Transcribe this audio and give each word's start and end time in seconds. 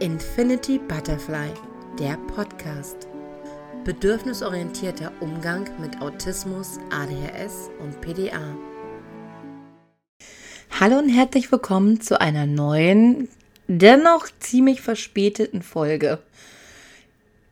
Infinity 0.00 0.78
Butterfly, 0.78 1.50
der 1.98 2.16
Podcast. 2.34 3.06
Bedürfnisorientierter 3.84 5.12
Umgang 5.20 5.68
mit 5.80 6.00
Autismus, 6.00 6.78
ADHS 6.90 7.70
und 7.80 8.00
PDA. 8.00 8.56
Hallo 10.80 10.98
und 10.98 11.08
herzlich 11.08 11.52
willkommen 11.52 12.00
zu 12.00 12.20
einer 12.20 12.46
neuen, 12.46 13.28
dennoch 13.68 14.26
ziemlich 14.40 14.80
verspäteten 14.80 15.62
Folge. 15.62 16.18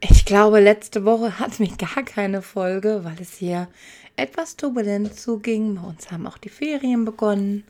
Ich 0.00 0.24
glaube, 0.24 0.60
letzte 0.60 1.04
Woche 1.04 1.38
hatten 1.38 1.60
wir 1.60 1.76
gar 1.76 2.02
keine 2.04 2.42
Folge, 2.42 3.00
weil 3.04 3.16
es 3.20 3.34
hier 3.34 3.68
etwas 4.16 4.56
turbulent 4.56 5.18
zuging. 5.18 5.76
Bei 5.76 5.82
uns 5.82 6.10
haben 6.10 6.26
auch 6.26 6.38
die 6.38 6.48
Ferien 6.48 7.04
begonnen. 7.04 7.64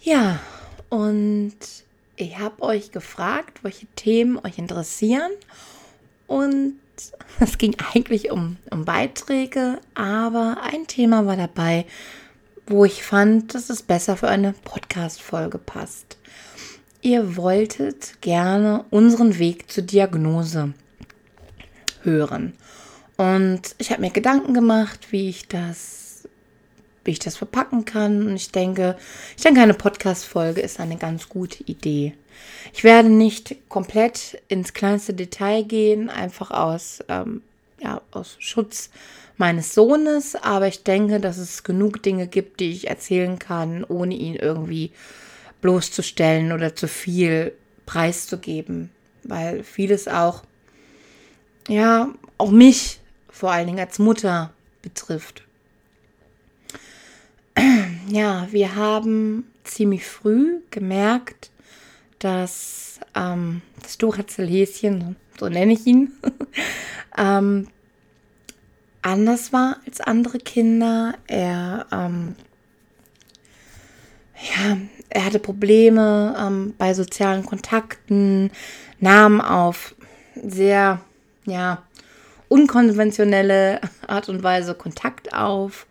Ja, 0.00 0.38
und 0.90 1.56
ich 2.18 2.38
habe 2.38 2.62
euch 2.62 2.90
gefragt, 2.90 3.62
welche 3.62 3.86
Themen 3.94 4.38
euch 4.38 4.58
interessieren. 4.58 5.30
Und 6.26 6.74
es 7.40 7.58
ging 7.58 7.76
eigentlich 7.94 8.30
um, 8.30 8.56
um 8.70 8.84
Beiträge, 8.84 9.78
aber 9.94 10.58
ein 10.62 10.86
Thema 10.86 11.26
war 11.26 11.36
dabei, 11.36 11.86
wo 12.66 12.84
ich 12.84 13.02
fand, 13.02 13.54
dass 13.54 13.70
es 13.70 13.82
besser 13.82 14.16
für 14.16 14.28
eine 14.28 14.52
Podcast-Folge 14.52 15.58
passt. 15.58 16.18
Ihr 17.00 17.36
wolltet 17.36 18.20
gerne 18.20 18.84
unseren 18.90 19.38
Weg 19.38 19.70
zur 19.70 19.84
Diagnose 19.84 20.74
hören. 22.02 22.54
Und 23.16 23.74
ich 23.78 23.90
habe 23.90 24.00
mir 24.00 24.10
Gedanken 24.10 24.52
gemacht, 24.52 25.12
wie 25.12 25.28
ich 25.28 25.48
das, 25.48 26.07
wie 27.04 27.12
ich 27.12 27.18
das 27.18 27.36
verpacken 27.36 27.84
kann. 27.84 28.26
Und 28.26 28.36
ich 28.36 28.50
denke, 28.50 28.96
ich 29.36 29.42
denke, 29.42 29.60
eine 29.60 29.74
Podcast-Folge 29.74 30.60
ist 30.60 30.80
eine 30.80 30.96
ganz 30.96 31.28
gute 31.28 31.62
Idee. 31.64 32.14
Ich 32.72 32.84
werde 32.84 33.08
nicht 33.08 33.56
komplett 33.68 34.40
ins 34.48 34.72
kleinste 34.74 35.14
Detail 35.14 35.62
gehen, 35.64 36.10
einfach 36.10 36.50
aus, 36.50 37.00
ähm, 37.08 37.42
ja, 37.80 38.00
aus 38.10 38.36
Schutz 38.38 38.90
meines 39.36 39.72
Sohnes, 39.72 40.34
aber 40.34 40.66
ich 40.66 40.82
denke, 40.82 41.20
dass 41.20 41.38
es 41.38 41.62
genug 41.62 42.02
Dinge 42.02 42.26
gibt, 42.26 42.60
die 42.60 42.70
ich 42.72 42.88
erzählen 42.88 43.38
kann, 43.38 43.84
ohne 43.84 44.14
ihn 44.14 44.34
irgendwie 44.34 44.92
bloßzustellen 45.60 46.52
oder 46.52 46.74
zu 46.74 46.88
viel 46.88 47.52
preiszugeben, 47.86 48.90
weil 49.22 49.62
vieles 49.62 50.08
auch, 50.08 50.42
ja, 51.68 52.08
auch 52.36 52.50
mich 52.50 53.00
vor 53.30 53.52
allen 53.52 53.66
Dingen 53.66 53.80
als 53.80 53.98
Mutter 53.98 54.52
betrifft. 54.82 55.44
Ja, 58.10 58.48
wir 58.50 58.74
haben 58.74 59.44
ziemlich 59.64 60.06
früh 60.06 60.60
gemerkt, 60.70 61.50
dass 62.18 63.00
ähm, 63.14 63.62
das 63.82 63.98
Duracell-Häschen, 63.98 65.16
so 65.38 65.48
nenne 65.48 65.74
ich 65.74 65.86
ihn, 65.86 66.12
ähm, 67.18 67.68
anders 69.02 69.52
war 69.52 69.76
als 69.86 70.00
andere 70.00 70.38
Kinder. 70.38 71.14
Er, 71.26 71.86
ähm, 71.92 72.34
ja, 74.56 74.78
er 75.10 75.24
hatte 75.24 75.38
Probleme 75.38 76.34
ähm, 76.38 76.74
bei 76.78 76.94
sozialen 76.94 77.44
Kontakten, 77.44 78.50
nahm 79.00 79.40
auf 79.40 79.94
sehr, 80.34 81.00
ja, 81.44 81.82
unkonventionelle 82.48 83.80
Art 84.06 84.28
und 84.28 84.42
Weise 84.42 84.74
Kontakt 84.74 85.34
auf 85.34 85.86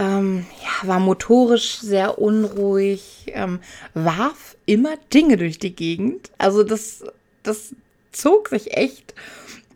ähm, 0.00 0.46
ja, 0.62 0.88
war 0.88 0.98
motorisch 0.98 1.78
sehr 1.78 2.18
unruhig, 2.18 3.26
ähm, 3.34 3.60
warf 3.92 4.56
immer 4.64 4.96
Dinge 5.12 5.36
durch 5.36 5.58
die 5.58 5.76
Gegend. 5.76 6.30
Also 6.38 6.62
das, 6.62 7.04
das 7.42 7.74
zog 8.10 8.48
sich 8.48 8.74
echt 8.78 9.14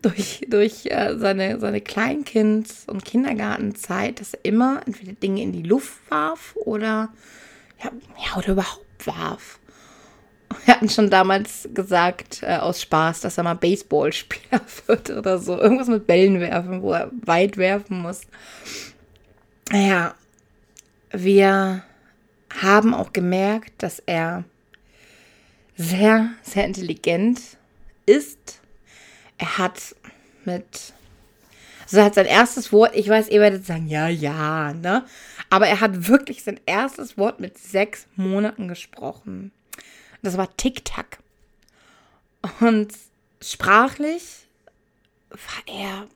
durch, 0.01 0.41
durch 0.49 0.87
äh, 0.87 1.15
seine, 1.17 1.59
seine 1.59 1.79
Kleinkinds- 1.79 2.87
und 2.87 3.05
Kindergartenzeit, 3.05 4.19
dass 4.19 4.33
er 4.33 4.39
immer 4.43 4.81
entweder 4.87 5.13
Dinge 5.13 5.43
in 5.43 5.51
die 5.51 5.63
Luft 5.63 5.99
warf 6.09 6.55
oder, 6.55 7.09
ja, 7.83 7.91
ja 8.17 8.37
oder 8.37 8.53
überhaupt 8.53 9.05
warf. 9.05 9.59
Wir 10.65 10.75
hatten 10.75 10.89
schon 10.89 11.11
damals 11.11 11.69
gesagt, 11.71 12.41
äh, 12.41 12.57
aus 12.57 12.81
Spaß, 12.81 13.21
dass 13.21 13.37
er 13.37 13.43
mal 13.43 13.53
Baseballspieler 13.53 14.61
wird 14.87 15.11
oder 15.11 15.37
so. 15.37 15.55
Irgendwas 15.59 15.87
mit 15.87 16.07
Bällen 16.07 16.39
werfen, 16.39 16.81
wo 16.81 16.93
er 16.93 17.11
weit 17.25 17.57
werfen 17.57 17.99
muss. 17.99 18.21
Naja, 19.71 20.13
wir 21.23 21.83
haben 22.61 22.93
auch 22.93 23.13
gemerkt, 23.13 23.83
dass 23.83 23.99
er 23.99 24.43
sehr, 25.77 26.31
sehr 26.41 26.65
intelligent 26.65 27.41
ist. 28.05 28.61
Er 29.37 29.57
hat 29.57 29.95
mit, 30.45 30.93
also 31.83 31.97
er 31.97 32.05
hat 32.05 32.15
sein 32.15 32.25
erstes 32.25 32.71
Wort, 32.71 32.95
ich 32.95 33.09
weiß, 33.09 33.29
ihr 33.29 33.41
werdet 33.41 33.65
sagen, 33.65 33.87
ja, 33.87 34.07
ja, 34.07 34.73
ne? 34.73 35.05
Aber 35.49 35.67
er 35.67 35.81
hat 35.81 36.07
wirklich 36.07 36.43
sein 36.43 36.59
erstes 36.65 37.17
Wort 37.17 37.39
mit 37.39 37.57
sechs 37.57 38.07
Monaten 38.15 38.67
gesprochen. 38.67 39.51
Das 40.21 40.37
war 40.37 40.55
Tic-Tac. 40.55 41.19
Und 42.59 42.93
sprachlich 43.41 44.47
war 45.29 45.75
er 45.75 46.07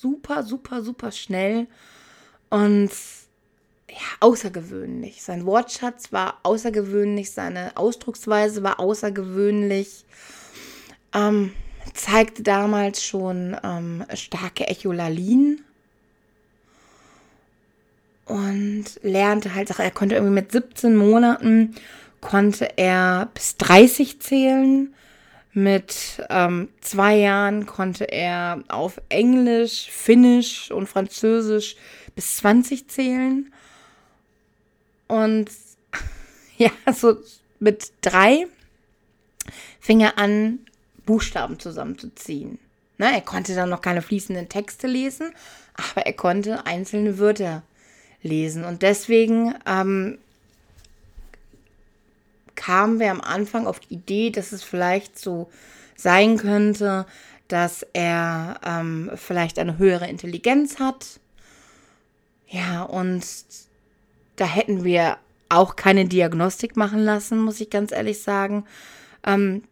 super, 0.00 0.42
super, 0.42 0.82
super 0.82 1.12
schnell 1.12 1.66
und 2.50 2.90
ja, 3.90 3.96
außergewöhnlich. 4.20 5.22
Sein 5.22 5.46
Wortschatz 5.46 6.12
war 6.12 6.38
außergewöhnlich, 6.42 7.30
seine 7.30 7.76
Ausdrucksweise 7.76 8.62
war 8.62 8.80
außergewöhnlich. 8.80 10.04
Ähm, 11.14 11.52
zeigte 11.94 12.42
damals 12.42 13.02
schon 13.02 13.56
ähm, 13.64 14.04
starke 14.14 14.66
Echolalien 14.66 15.64
und 18.26 18.84
lernte 19.02 19.54
halt, 19.54 19.70
er 19.70 19.90
konnte 19.90 20.14
irgendwie 20.14 20.34
mit 20.34 20.52
17 20.52 20.94
Monaten 20.94 21.74
konnte 22.20 22.76
er 22.76 23.28
bis 23.34 23.56
30 23.56 24.20
zählen. 24.20 24.94
Mit 25.54 26.22
ähm, 26.28 26.68
zwei 26.80 27.16
Jahren 27.16 27.66
konnte 27.66 28.04
er 28.04 28.62
auf 28.68 29.00
Englisch, 29.08 29.88
Finnisch 29.90 30.70
und 30.70 30.88
Französisch 30.88 31.76
bis 32.14 32.36
20 32.36 32.88
zählen. 32.88 33.52
Und 35.08 35.50
ja, 36.56 36.70
so 36.94 37.16
mit 37.58 37.92
drei 38.00 38.46
fing 39.80 40.00
er 40.00 40.18
an, 40.18 40.60
Buchstaben 41.06 41.58
zusammenzuziehen. 41.58 42.58
Ne, 42.98 43.14
er 43.14 43.20
konnte 43.20 43.54
dann 43.54 43.70
noch 43.70 43.80
keine 43.80 44.02
fließenden 44.02 44.48
Texte 44.48 44.86
lesen, 44.86 45.32
aber 45.74 46.04
er 46.06 46.12
konnte 46.12 46.66
einzelne 46.66 47.18
Wörter 47.18 47.62
lesen. 48.22 48.64
Und 48.64 48.82
deswegen 48.82 49.54
ähm, 49.64 50.18
kamen 52.56 52.98
wir 52.98 53.10
am 53.10 53.20
Anfang 53.20 53.66
auf 53.66 53.80
die 53.80 53.94
Idee, 53.94 54.30
dass 54.30 54.52
es 54.52 54.62
vielleicht 54.62 55.18
so 55.18 55.48
sein 55.96 56.36
könnte, 56.36 57.06
dass 57.46 57.86
er 57.92 58.60
ähm, 58.64 59.10
vielleicht 59.14 59.58
eine 59.58 59.78
höhere 59.78 60.08
Intelligenz 60.08 60.78
hat 60.78 61.20
ja, 62.48 62.82
und 62.82 63.24
da 64.38 64.46
hätten 64.46 64.84
wir 64.84 65.18
auch 65.48 65.76
keine 65.76 66.06
Diagnostik 66.06 66.76
machen 66.76 67.00
lassen, 67.00 67.38
muss 67.38 67.60
ich 67.60 67.70
ganz 67.70 67.92
ehrlich 67.92 68.22
sagen. 68.22 68.64
Ähm, 69.24 69.64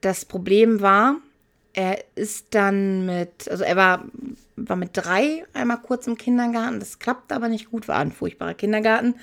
das 0.00 0.24
Problem 0.24 0.80
war, 0.80 1.16
er 1.74 1.98
ist 2.14 2.46
dann 2.50 3.06
mit, 3.06 3.48
also 3.48 3.64
er 3.64 3.76
war, 3.76 4.04
war 4.56 4.76
mit 4.76 4.90
drei 4.92 5.44
einmal 5.52 5.78
kurz 5.78 6.06
im 6.06 6.16
Kindergarten, 6.16 6.80
das 6.80 6.98
klappte 6.98 7.34
aber 7.34 7.48
nicht 7.48 7.70
gut, 7.70 7.88
war 7.88 7.98
ein 7.98 8.12
furchtbarer 8.12 8.54
Kindergarten. 8.54 9.14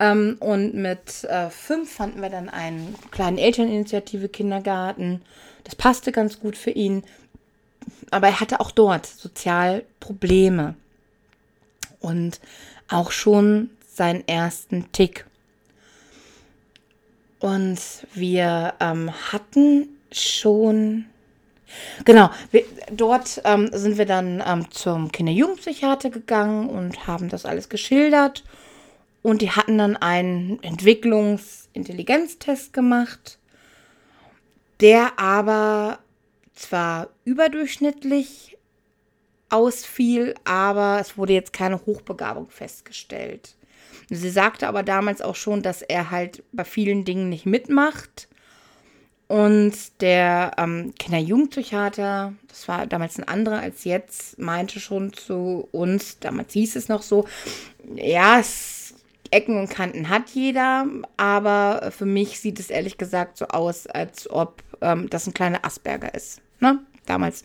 Ähm, 0.00 0.36
und 0.40 0.74
mit 0.74 1.24
äh, 1.24 1.50
fünf 1.50 1.92
fanden 1.92 2.20
wir 2.20 2.30
dann 2.30 2.48
einen 2.48 2.96
kleinen 3.10 3.38
Elterninitiative 3.38 4.28
Kindergarten. 4.28 5.22
Das 5.62 5.76
passte 5.76 6.10
ganz 6.10 6.40
gut 6.40 6.56
für 6.56 6.70
ihn. 6.70 7.04
Aber 8.10 8.28
er 8.28 8.40
hatte 8.40 8.60
auch 8.60 8.70
dort 8.70 9.06
sozial 9.06 9.84
Probleme 10.00 10.74
und 12.00 12.40
auch 12.88 13.10
schon 13.12 13.70
seinen 13.96 14.26
ersten 14.26 14.90
Tick. 14.92 15.26
Und 17.40 17.78
wir 18.14 18.72
ähm, 18.80 19.12
hatten 19.32 19.88
schon, 20.10 21.04
genau, 22.04 22.30
wir, 22.50 22.64
dort 22.90 23.40
ähm, 23.44 23.70
sind 23.72 23.98
wir 23.98 24.06
dann 24.06 24.42
ähm, 24.46 24.70
zum 24.70 25.12
Kinder-Jugendpsychiater 25.12 26.08
gegangen 26.10 26.70
und 26.70 27.06
haben 27.06 27.28
das 27.28 27.44
alles 27.44 27.68
geschildert. 27.68 28.42
Und 29.22 29.42
die 29.42 29.50
hatten 29.50 29.78
dann 29.78 29.96
einen 29.96 30.62
Entwicklungsintelligenztest 30.62 32.72
gemacht, 32.72 33.38
der 34.80 35.18
aber 35.18 35.98
zwar 36.54 37.08
überdurchschnittlich 37.24 38.56
ausfiel, 39.50 40.34
aber 40.44 40.98
es 41.00 41.16
wurde 41.16 41.32
jetzt 41.32 41.52
keine 41.52 41.84
Hochbegabung 41.84 42.48
festgestellt. 42.48 43.56
Sie 44.10 44.30
sagte 44.30 44.68
aber 44.68 44.82
damals 44.82 45.22
auch 45.22 45.36
schon, 45.36 45.62
dass 45.62 45.82
er 45.82 46.10
halt 46.10 46.42
bei 46.52 46.64
vielen 46.64 47.04
Dingen 47.04 47.28
nicht 47.28 47.46
mitmacht 47.46 48.28
Und 49.26 50.00
der 50.02 50.52
ähm, 50.58 50.94
Kinder-Jugendpsychiater, 50.98 52.34
das 52.46 52.68
war 52.68 52.86
damals 52.86 53.18
ein 53.18 53.26
anderer 53.26 53.60
als 53.60 53.84
jetzt, 53.84 54.38
meinte 54.38 54.80
schon 54.80 55.12
zu 55.12 55.66
uns, 55.72 56.18
damals 56.18 56.52
hieß 56.52 56.76
es 56.76 56.88
noch 56.88 57.02
so, 57.02 57.26
ja, 57.94 58.38
es, 58.38 58.94
Ecken 59.30 59.58
und 59.58 59.70
Kanten 59.70 60.10
hat 60.10 60.30
jeder, 60.30 60.86
aber 61.16 61.90
für 61.90 62.04
mich 62.04 62.38
sieht 62.38 62.60
es 62.60 62.70
ehrlich 62.70 62.98
gesagt 62.98 63.38
so 63.38 63.46
aus, 63.48 63.86
als 63.86 64.30
ob 64.30 64.62
ähm, 64.80 65.08
das 65.10 65.26
ein 65.26 65.34
kleiner 65.34 65.64
Asperger 65.64 66.14
ist. 66.14 66.40
Ne? 66.60 66.78
Damals 67.06 67.42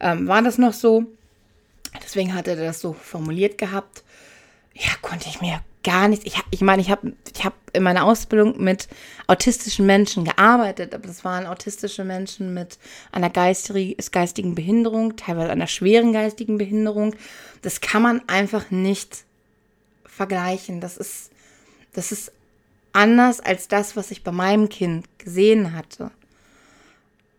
ähm, 0.00 0.26
war 0.26 0.42
das 0.42 0.58
noch 0.58 0.72
so. 0.72 1.04
Deswegen 2.02 2.34
hat 2.34 2.48
er 2.48 2.56
das 2.56 2.80
so 2.80 2.94
formuliert 2.94 3.58
gehabt. 3.58 4.02
Ja, 4.74 4.90
konnte 5.00 5.28
ich 5.28 5.40
mir 5.40 5.60
gar 5.82 6.08
nichts. 6.08 6.24
Ich, 6.24 6.34
ich 6.50 6.60
meine, 6.60 6.80
ich 6.80 6.90
habe 6.90 7.12
ich 7.34 7.44
hab 7.44 7.54
in 7.72 7.82
meiner 7.82 8.04
Ausbildung 8.04 8.62
mit 8.62 8.88
autistischen 9.26 9.86
Menschen 9.86 10.24
gearbeitet, 10.24 10.94
aber 10.94 11.06
das 11.06 11.24
waren 11.24 11.46
autistische 11.46 12.04
Menschen 12.04 12.54
mit 12.54 12.78
einer 13.10 13.30
geistigen 13.30 14.54
Behinderung, 14.54 15.16
teilweise 15.16 15.50
einer 15.50 15.66
schweren 15.66 16.12
geistigen 16.12 16.58
Behinderung. 16.58 17.14
Das 17.62 17.80
kann 17.80 18.02
man 18.02 18.28
einfach 18.28 18.70
nicht 18.70 19.24
vergleichen. 20.04 20.80
Das 20.80 20.96
ist, 20.96 21.30
das 21.94 22.12
ist 22.12 22.32
anders 22.92 23.40
als 23.40 23.68
das, 23.68 23.96
was 23.96 24.10
ich 24.10 24.22
bei 24.22 24.32
meinem 24.32 24.68
Kind 24.68 25.06
gesehen 25.18 25.74
hatte. 25.74 26.10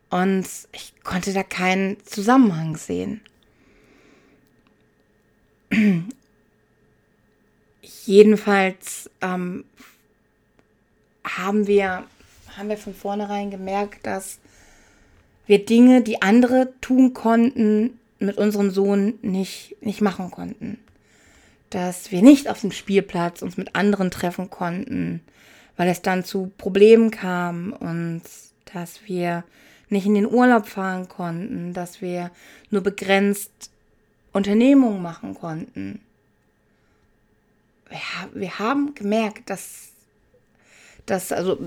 Und 0.09 0.47
ich 0.73 0.93
konnte 1.03 1.33
da 1.33 1.43
keinen 1.43 1.97
Zusammenhang 2.05 2.77
sehen. 2.77 3.21
Jedenfalls 8.05 9.09
ähm, 9.21 9.63
haben, 11.23 11.67
wir, 11.67 12.03
haben 12.57 12.69
wir 12.69 12.77
von 12.77 12.93
vornherein 12.93 13.49
gemerkt, 13.49 14.05
dass 14.05 14.39
wir 15.47 15.65
Dinge, 15.65 16.01
die 16.01 16.21
andere 16.21 16.73
tun 16.81 17.13
konnten, 17.13 17.99
mit 18.19 18.37
unserem 18.37 18.71
Sohn 18.71 19.15
nicht, 19.21 19.75
nicht 19.81 20.01
machen 20.01 20.31
konnten. 20.31 20.79
Dass 21.69 22.11
wir 22.11 22.21
nicht 22.21 22.49
auf 22.49 22.61
dem 22.61 22.71
Spielplatz 22.71 23.41
uns 23.41 23.57
mit 23.57 23.75
anderen 23.75 24.11
treffen 24.11 24.49
konnten, 24.49 25.21
weil 25.77 25.89
es 25.89 26.01
dann 26.01 26.23
zu 26.23 26.51
Problemen 26.57 27.09
kam 27.09 27.73
und 27.73 28.21
dass 28.73 29.07
wir 29.07 29.43
nicht 29.89 30.05
in 30.05 30.15
den 30.15 30.27
Urlaub 30.27 30.67
fahren 30.67 31.07
konnten, 31.07 31.73
dass 31.73 32.01
wir 32.01 32.31
nur 32.69 32.81
begrenzt 32.81 33.71
Unternehmungen 34.31 35.01
machen 35.01 35.35
konnten 35.35 35.99
wir 38.33 38.59
haben 38.59 38.95
gemerkt, 38.95 39.49
dass, 39.49 39.91
dass 41.05 41.31
also 41.31 41.59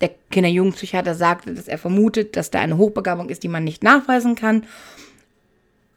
der 0.00 0.10
Kinder-Jugendpsychiater 0.30 1.14
sagte, 1.14 1.54
dass 1.54 1.68
er 1.68 1.78
vermutet, 1.78 2.36
dass 2.36 2.50
da 2.50 2.60
eine 2.60 2.76
Hochbegabung 2.76 3.28
ist, 3.28 3.42
die 3.42 3.48
man 3.48 3.64
nicht 3.64 3.82
nachweisen 3.82 4.34
kann. 4.34 4.66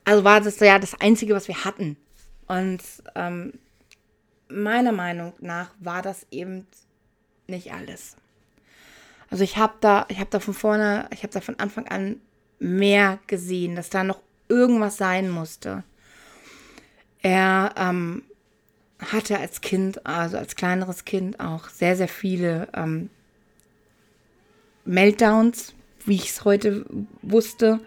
Also 0.04 0.24
war 0.24 0.42
das 0.42 0.60
ja 0.60 0.78
das 0.78 1.00
Einzige, 1.02 1.34
was 1.34 1.48
wir 1.48 1.66
hatten. 1.66 1.98
Und 2.48 2.82
ähm, 3.16 3.54
meiner 4.48 4.92
Meinung 4.92 5.34
nach 5.40 5.72
war 5.80 6.02
das 6.02 6.28
eben 6.30 6.68
nicht 7.48 7.74
alles. 7.74 8.16
Also 9.30 9.44
ich 9.44 9.58
habe 9.58 9.74
da, 9.82 10.06
ich 10.10 10.20
habe 10.20 10.30
da 10.30 10.40
von 10.40 10.54
vorne, 10.54 11.10
ich 11.12 11.24
habe 11.24 11.34
da 11.34 11.42
von 11.42 11.60
Anfang 11.60 11.88
an 11.88 12.22
mehr 12.60 13.20
gesehen, 13.26 13.76
dass 13.76 13.90
da 13.90 14.04
noch 14.04 14.22
irgendwas 14.48 14.98
sein 14.98 15.30
musste. 15.30 15.84
Er 17.22 17.74
ähm, 17.76 18.24
hatte 19.12 19.40
als 19.40 19.62
Kind, 19.62 20.06
also 20.06 20.38
als 20.38 20.56
kleineres 20.56 21.06
Kind 21.06 21.40
auch 21.40 21.70
sehr, 21.70 21.96
sehr 21.96 22.08
viele 22.08 22.68
ähm, 22.74 23.10
Meltdowns, 24.86 25.74
wie 26.06 26.16
ich 26.16 26.30
es 26.30 26.46
heute 26.46 26.86
wusste. 27.22 27.80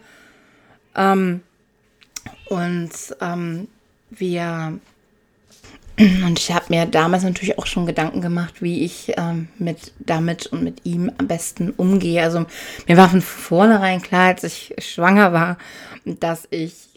Ähm, 0.95 1.43
und 2.49 2.91
ähm, 3.21 3.69
wir 4.11 4.79
und 5.99 6.39
ich 6.39 6.53
habe 6.53 6.67
mir 6.69 6.87
damals 6.87 7.25
natürlich 7.25 7.59
auch 7.59 7.67
schon 7.67 7.87
Gedanken 7.87 8.21
gemacht, 8.21 8.63
wie 8.63 8.85
ich 8.85 9.15
ähm, 9.17 9.49
mit 9.59 9.93
damit 9.99 10.47
und 10.47 10.63
mit 10.63 10.87
ihm 10.87 11.11
am 11.19 11.27
besten 11.27 11.71
umgehe. 11.71 12.23
Also 12.23 12.47
mir 12.87 12.97
war 12.97 13.09
von 13.09 13.21
vornherein 13.21 14.01
klar, 14.01 14.29
als 14.29 14.45
ich 14.45 14.75
schwanger 14.79 15.33
war, 15.33 15.59
dass 16.05 16.47
ich 16.51 16.88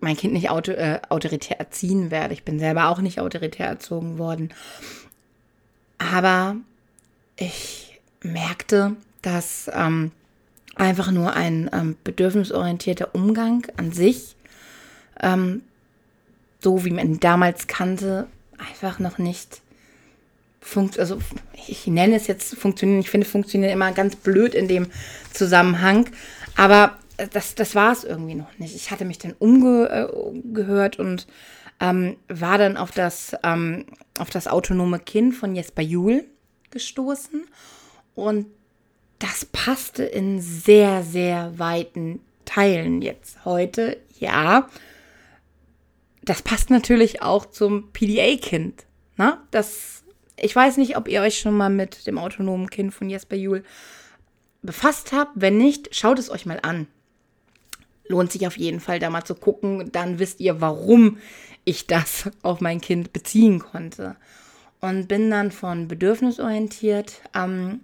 mein 0.00 0.16
Kind 0.16 0.34
nicht 0.34 0.50
auto, 0.50 0.72
äh, 0.72 1.00
autoritär 1.08 1.58
erziehen 1.58 2.10
werde. 2.10 2.34
Ich 2.34 2.44
bin 2.44 2.58
selber 2.58 2.88
auch 2.88 3.00
nicht 3.00 3.20
autoritär 3.20 3.66
erzogen 3.66 4.18
worden. 4.18 4.52
Aber 5.98 6.56
ich 7.36 8.00
merkte, 8.22 8.96
dass 9.22 9.70
ähm, 9.72 10.12
einfach 10.76 11.10
nur 11.10 11.34
ein 11.34 11.70
ähm, 11.72 11.96
bedürfnisorientierter 12.04 13.14
Umgang 13.14 13.66
an 13.76 13.92
sich, 13.92 14.36
ähm, 15.20 15.62
so 16.60 16.84
wie 16.84 16.90
man 16.90 17.06
ihn 17.06 17.20
damals 17.20 17.66
kannte, 17.66 18.26
einfach 18.58 18.98
noch 18.98 19.18
nicht 19.18 19.60
funktioniert. 20.60 21.10
Also 21.10 21.22
ich 21.68 21.86
nenne 21.86 22.16
es 22.16 22.26
jetzt 22.26 22.56
funktionieren. 22.56 23.00
Ich 23.00 23.10
finde 23.10 23.26
funktionieren 23.26 23.72
immer 23.72 23.92
ganz 23.92 24.16
blöd 24.16 24.54
in 24.54 24.68
dem 24.68 24.88
Zusammenhang. 25.32 26.08
Aber 26.56 26.96
das, 27.16 27.54
das 27.54 27.74
war 27.74 27.92
es 27.92 28.04
irgendwie 28.04 28.34
noch 28.34 28.58
nicht. 28.58 28.74
Ich 28.74 28.90
hatte 28.90 29.04
mich 29.04 29.18
dann 29.18 29.34
umgehört 29.38 30.98
und 30.98 31.26
ähm, 31.80 32.16
war 32.28 32.58
dann 32.58 32.76
auf 32.76 32.90
das, 32.90 33.36
ähm, 33.42 33.86
auf 34.18 34.30
das 34.30 34.46
autonome 34.46 34.98
Kind 34.98 35.34
von 35.34 35.54
Jesper 35.54 35.82
Juhl 35.82 36.24
gestoßen. 36.70 37.46
Und 38.14 38.46
das 39.18 39.44
passte 39.44 40.04
in 40.04 40.40
sehr, 40.40 41.02
sehr 41.02 41.58
weiten 41.58 42.20
Teilen 42.44 43.00
jetzt 43.00 43.44
heute. 43.44 43.96
Ja, 44.18 44.68
das 46.22 46.42
passt 46.42 46.70
natürlich 46.70 47.22
auch 47.22 47.46
zum 47.46 47.92
PDA-Kind. 47.92 48.84
Ne? 49.16 49.38
ich 50.36 50.54
weiß 50.56 50.78
nicht, 50.78 50.96
ob 50.96 51.06
ihr 51.08 51.22
euch 51.22 51.38
schon 51.38 51.56
mal 51.56 51.70
mit 51.70 52.06
dem 52.06 52.18
autonomen 52.18 52.68
Kind 52.68 52.92
von 52.92 53.08
Jesper 53.08 53.36
Juhl 53.36 53.62
befasst 54.62 55.12
habt. 55.12 55.32
Wenn 55.36 55.56
nicht, 55.56 55.94
schaut 55.94 56.18
es 56.18 56.30
euch 56.30 56.44
mal 56.44 56.58
an 56.62 56.88
lohnt 58.08 58.32
sich 58.32 58.46
auf 58.46 58.56
jeden 58.56 58.80
Fall 58.80 58.98
da 58.98 59.10
mal 59.10 59.24
zu 59.24 59.34
gucken. 59.34 59.90
Dann 59.92 60.18
wisst 60.18 60.40
ihr, 60.40 60.60
warum 60.60 61.18
ich 61.64 61.86
das 61.86 62.30
auf 62.42 62.60
mein 62.60 62.80
Kind 62.80 63.12
beziehen 63.12 63.58
konnte. 63.58 64.16
Und 64.80 65.08
bin 65.08 65.30
dann 65.30 65.50
von 65.50 65.88
bedürfnisorientiert 65.88 67.22
ähm, 67.34 67.80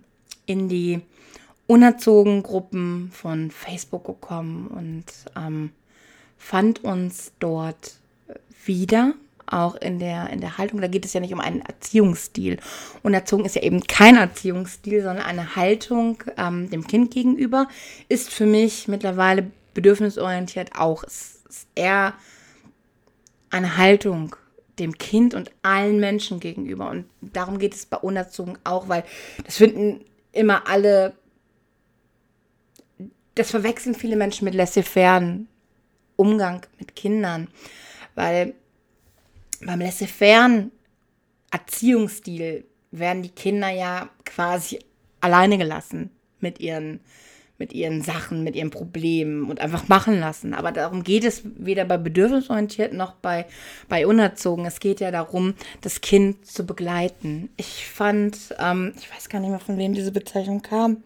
in 0.47 0.69
die 0.69 1.01
unerzogen 1.67 2.43
Gruppen 2.43 3.11
von 3.13 3.51
Facebook 3.51 4.05
gekommen 4.05 4.67
und 4.67 5.05
ähm, 5.37 5.71
fand 6.37 6.85
uns 6.85 7.33
dort 7.39 7.95
wieder, 8.65 9.15
auch 9.47 9.77
in 9.77 9.99
der, 9.99 10.31
in 10.31 10.41
der 10.41 10.59
Haltung. 10.59 10.81
Da 10.81 10.89
geht 10.89 11.05
es 11.05 11.13
ja 11.13 11.21
nicht 11.21 11.33
um 11.33 11.41
einen 11.41 11.61
Erziehungsstil. 11.61 12.59
Unerzogen 13.03 13.45
ist 13.45 13.57
ja 13.57 13.63
eben 13.63 13.83
kein 13.87 14.17
Erziehungsstil, 14.17 15.03
sondern 15.03 15.25
eine 15.25 15.57
Haltung 15.57 16.23
ähm, 16.37 16.71
dem 16.71 16.87
Kind 16.87 17.13
gegenüber. 17.13 17.69
Ist 18.09 18.31
für 18.31 18.47
mich 18.47 18.89
mittlerweile 18.89 19.51
bedürfnisorientiert 19.75 20.77
auch. 20.77 21.05
Es 21.05 21.43
ist 21.49 21.69
eher 21.75 22.15
eine 23.51 23.77
Haltung 23.77 24.37
dem 24.79 24.97
Kind 24.97 25.35
und 25.35 25.51
allen 25.63 26.01
Menschen 26.01 26.41
gegenüber. 26.41 26.91
Und 26.91 27.07
darum 27.21 27.59
geht 27.59 27.75
es 27.75 27.87
bei 27.87 27.99
Unerzogen 27.99 28.59
auch, 28.65 28.89
weil 28.89 29.05
das 29.45 29.57
finden 29.57 30.05
immer 30.33 30.67
alle, 30.69 31.15
das 33.35 33.51
verwechseln 33.51 33.95
viele 33.95 34.17
Menschen 34.17 34.45
mit 34.45 34.55
laissez-faire 34.55 35.41
Umgang 36.17 36.67
mit 36.79 36.97
Kindern. 36.97 37.49
Weil 38.15 38.55
beim 39.61 39.81
laissez-faire 39.81 40.71
Erziehungsstil 41.51 42.65
werden 42.91 43.23
die 43.23 43.31
Kinder 43.31 43.71
ja 43.71 44.09
quasi 44.25 44.79
alleine 45.21 45.59
gelassen 45.59 46.11
mit 46.41 46.61
ihren 46.61 47.01
mit 47.61 47.73
ihren 47.73 48.03
Sachen, 48.03 48.43
mit 48.43 48.57
ihren 48.57 48.71
Problemen 48.71 49.49
und 49.49 49.61
einfach 49.61 49.87
machen 49.87 50.19
lassen. 50.19 50.55
Aber 50.55 50.73
darum 50.73 51.05
geht 51.05 51.23
es 51.23 51.43
weder 51.45 51.85
bei 51.85 51.99
bedürfnisorientiert 51.99 52.93
noch 52.93 53.13
bei, 53.13 53.47
bei 53.89 54.07
unerzogen. 54.07 54.67
Es 54.67 54.81
geht 54.81 54.99
ja 54.99 55.13
darum, 55.13 55.55
das 55.83 56.01
Kind 56.01 56.45
zu 56.47 56.67
begleiten. 56.67 57.51
Ich 57.57 57.87
fand, 57.87 58.37
ähm, 58.59 58.95
ich 58.99 59.15
weiß 59.15 59.29
gar 59.29 59.39
nicht 59.39 59.51
mehr, 59.51 59.61
von 59.61 59.79
wem 59.79 59.95
diese 59.95 60.11
Bezeichnung 60.11 60.63
kam. 60.63 61.05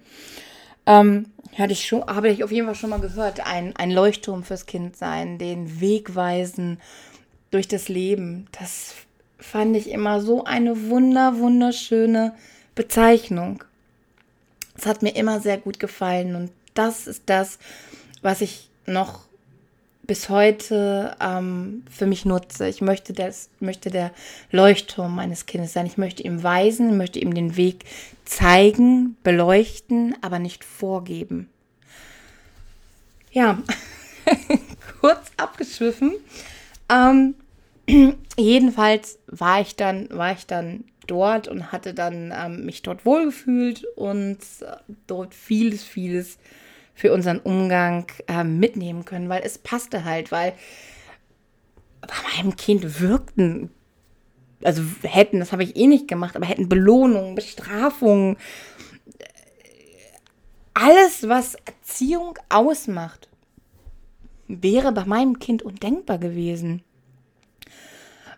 Ähm, 0.87 1.27
hatte 1.59 1.73
ich 1.73 1.87
schon, 1.87 2.05
habe 2.07 2.29
ich 2.29 2.45
auf 2.45 2.53
jeden 2.53 2.67
Fall 2.67 2.75
schon 2.75 2.91
mal 2.91 3.01
gehört, 3.01 3.47
ein, 3.47 3.75
ein 3.77 3.91
Leuchtturm 3.91 4.45
fürs 4.45 4.67
Kind 4.67 4.97
sein, 4.97 5.39
den 5.39 5.81
Weg 5.81 6.15
weisen 6.15 6.79
durch 7.51 7.69
das 7.69 7.89
Leben. 7.89 8.47
Das 8.53 8.95
fand 9.39 9.77
ich 9.77 9.91
immer 9.91 10.21
so 10.21 10.45
eine 10.45 10.89
wunder, 10.89 11.39
wunderschöne 11.39 12.35
Bezeichnung. 12.75 13.63
Es 14.77 14.87
hat 14.87 15.03
mir 15.03 15.15
immer 15.15 15.41
sehr 15.41 15.59
gut 15.59 15.79
gefallen 15.79 16.35
und 16.35 16.51
das 16.75 17.07
ist 17.07 17.23
das, 17.27 17.59
was 18.23 18.41
ich 18.41 18.71
noch 18.87 19.21
bis 20.07 20.29
heute 20.29 21.17
ähm, 21.21 21.85
für 21.91 22.07
mich 22.07 22.25
nutze. 22.25 22.69
Ich 22.69 22.81
möchte, 22.81 23.13
das, 23.13 23.49
möchte 23.61 23.91
der 23.91 24.11
Leuchtturm 24.51 25.15
meines 25.15 25.47
Kindes 25.47 25.73
sein. 25.73 25.87
Ich 25.87 25.97
möchte 25.97 26.23
ihm 26.23 26.43
weisen, 26.43 26.97
möchte 26.97 27.19
ihm 27.21 27.35
den 27.35 27.57
Weg 27.57 27.85
zeigen, 28.25 29.17
beleuchten, 29.23 30.15
aber 30.21 30.39
nicht 30.39 30.65
vorgeben. 30.65 31.49
Ja, 33.33 33.59
kurz 35.01 35.31
abgeschwiffen. 35.37 36.15
Ähm, 36.91 37.35
jedenfalls 38.37 39.19
war 39.27 39.61
ich 39.61 39.77
dann, 39.77 40.09
war 40.11 40.33
ich 40.33 40.47
dann 40.47 40.85
dort 41.07 41.49
und 41.49 41.73
hatte 41.73 41.95
dann 41.95 42.33
ähm, 42.37 42.65
mich 42.65 42.83
dort 42.83 43.05
wohlgefühlt 43.05 43.85
und 43.97 44.39
dort 45.07 45.35
vieles, 45.35 45.85
vieles 45.85 46.39
für 46.95 47.13
unseren 47.13 47.41
Umgang 47.41 48.07
äh, 48.29 48.45
mitnehmen 48.45 49.05
können, 49.05 49.29
weil 49.29 49.43
es 49.45 49.59
passte 49.59 50.05
halt, 50.05 50.31
weil 50.31 50.53
bei 52.01 52.15
meinem 52.37 52.57
Kind 52.57 53.01
wirkten, 53.01 53.71
also 54.63 54.83
hätten, 55.03 55.41
das 55.41 55.53
habe 55.53 55.65
ich 55.65 55.77
eh 55.77 55.87
nicht 55.87 56.09
gemacht, 56.09 56.37
aber 56.37 56.47
hätten 56.47 56.69
Belohnungen, 56.69 57.35
Bestrafungen, 57.35 58.37
alles, 60.75 61.29
was 61.29 61.55
Erziehung 61.55 62.39
ausmacht, 62.49 63.29
wäre 64.49 64.93
bei 64.93 65.05
meinem 65.05 65.39
Kind 65.39 65.63
undenkbar 65.63 66.19
gewesen. 66.19 66.83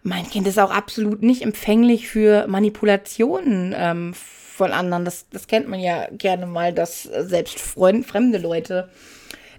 Mein 0.07 0.31
Kind 0.31 0.47
ist 0.47 0.61
auch 0.61 0.71
absolut 0.71 1.23
nicht 1.23 1.43
empfänglich 1.43 2.09
für 2.09 2.47
Manipulationen 2.47 3.75
ähm, 3.77 4.15
von 4.15 4.71
anderen. 4.71 5.05
Das, 5.05 5.29
das 5.31 5.49
kennt 5.49 5.67
man 5.67 5.81
ja 5.81 6.07
gerne 6.13 6.47
mal, 6.47 6.73
dass 6.73 7.03
selbst 7.03 7.59
Freund, 7.59 8.07
fremde 8.07 8.39
Leute 8.39 8.89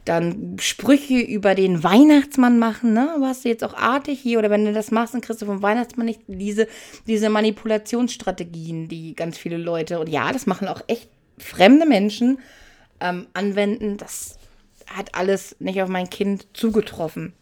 dann 0.06 0.56
Sprüche 0.62 1.20
über 1.20 1.54
den 1.54 1.84
Weihnachtsmann 1.84 2.60
machen, 2.60 2.94
ne? 2.94 3.14
Warst 3.20 3.44
du 3.44 3.50
jetzt 3.50 3.66
auch 3.66 3.74
artig 3.74 4.22
hier? 4.22 4.40
Oder 4.40 4.50
wenn 4.50 4.64
du 4.64 4.72
das 4.72 4.90
machst, 4.90 5.14
dann 5.14 5.20
kriegst 5.20 5.42
du 5.42 5.46
vom 5.46 5.62
Weihnachtsmann 5.62 6.06
nicht 6.06 6.22
diese, 6.28 6.70
diese 7.08 7.30
Manipulationsstrategien, 7.30 8.88
die 8.88 9.16
ganz 9.16 9.38
viele 9.38 9.58
Leute, 9.58 10.00
und 10.00 10.08
ja, 10.08 10.32
das 10.32 10.46
machen 10.46 10.70
auch 10.70 10.80
echt 10.88 11.10
fremde 11.38 11.86
Menschen, 11.86 12.40
ähm, 13.02 13.28
anwenden. 13.34 13.98
Das 13.98 14.40
hat 14.88 15.14
alles 15.14 15.58
nicht 15.60 15.82
auf 15.82 15.90
mein 15.90 16.10
Kind 16.10 16.48
zugetroffen. 16.54 17.34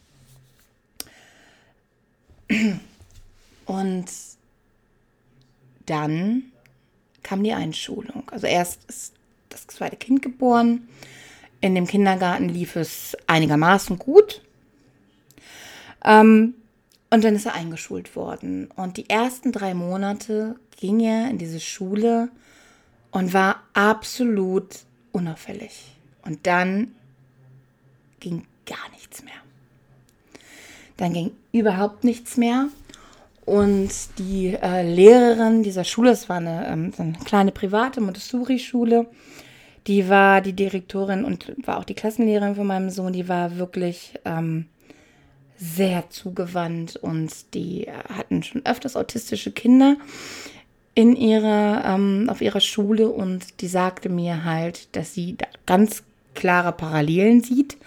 Und 3.66 4.06
dann 5.86 6.44
kam 7.24 7.44
die 7.44 7.54
Einschulung. 7.54 8.24
Also 8.32 8.48
erst 8.48 8.86
ist 8.86 9.14
das 9.50 9.68
zweite 9.68 9.96
Kind 9.96 10.22
geboren. 10.22 10.88
In 11.62 11.76
dem 11.76 11.88
Kindergarten 11.88 12.50
lief 12.50 12.76
es 12.76 13.18
einigermaßen 13.28 13.98
gut. 13.98 14.42
Ähm, 16.04 16.54
und 17.10 17.24
dann 17.24 17.36
ist 17.36 17.46
er 17.46 17.54
eingeschult 17.54 18.16
worden. 18.16 18.70
Und 18.76 18.98
die 18.98 19.10
ersten 19.10 19.52
drei 19.52 19.74
Monate 19.74 20.56
ging 20.78 21.00
er 21.00 21.30
in 21.30 21.38
diese 21.38 21.60
Schule 21.60 22.30
und 23.12 23.34
war 23.34 23.64
absolut 23.74 24.80
unauffällig. 25.12 25.96
Und 26.24 26.46
dann 26.46 26.94
ging 28.20 28.46
gar 28.66 28.90
nichts 28.92 29.24
mehr. 29.24 29.34
Dann 30.98 31.14
ging 31.14 31.32
überhaupt 31.52 32.04
nichts 32.04 32.38
mehr. 32.38 32.68
Und 33.46 33.92
die 34.18 34.56
äh, 34.60 34.82
Lehrerin 34.82 35.62
dieser 35.62 35.84
Schule, 35.84 36.12
es 36.12 36.30
war 36.30 36.38
eine, 36.38 36.68
ähm, 36.68 36.92
eine 36.98 37.14
kleine 37.24 37.52
private 37.52 38.02
Montessori-Schule, 38.02 39.06
die 39.88 40.10
war 40.10 40.42
die 40.42 40.54
Direktorin 40.54 41.24
und 41.24 41.54
war 41.68 41.78
auch 41.78 41.84
die 41.84 41.94
Klassenlehrerin 41.94 42.56
von 42.56 42.66
meinem 42.66 42.90
Sohn, 42.90 43.14
die 43.14 43.30
war 43.30 43.58
wirklich 43.58 44.14
ähm, 44.26 44.66
sehr 45.58 46.10
zugewandt 46.10 46.96
und 46.96 47.54
die 47.54 47.88
hatten 48.10 48.42
schon 48.42 48.66
öfters 48.66 48.96
autistische 48.96 49.52
Kinder 49.52 49.98
in 50.96 51.16
ihrer, 51.16 51.84
ähm, 51.86 52.28
auf 52.30 52.42
ihrer 52.42 52.62
Schule. 52.62 53.10
Und 53.10 53.62
die 53.62 53.68
sagte 53.68 54.10
mir 54.10 54.44
halt, 54.44 54.96
dass 54.96 55.14
sie 55.14 55.36
da 55.38 55.46
ganz 55.66 56.04
klare 56.34 56.72
Parallelen 56.72 57.42
sieht 57.42 57.78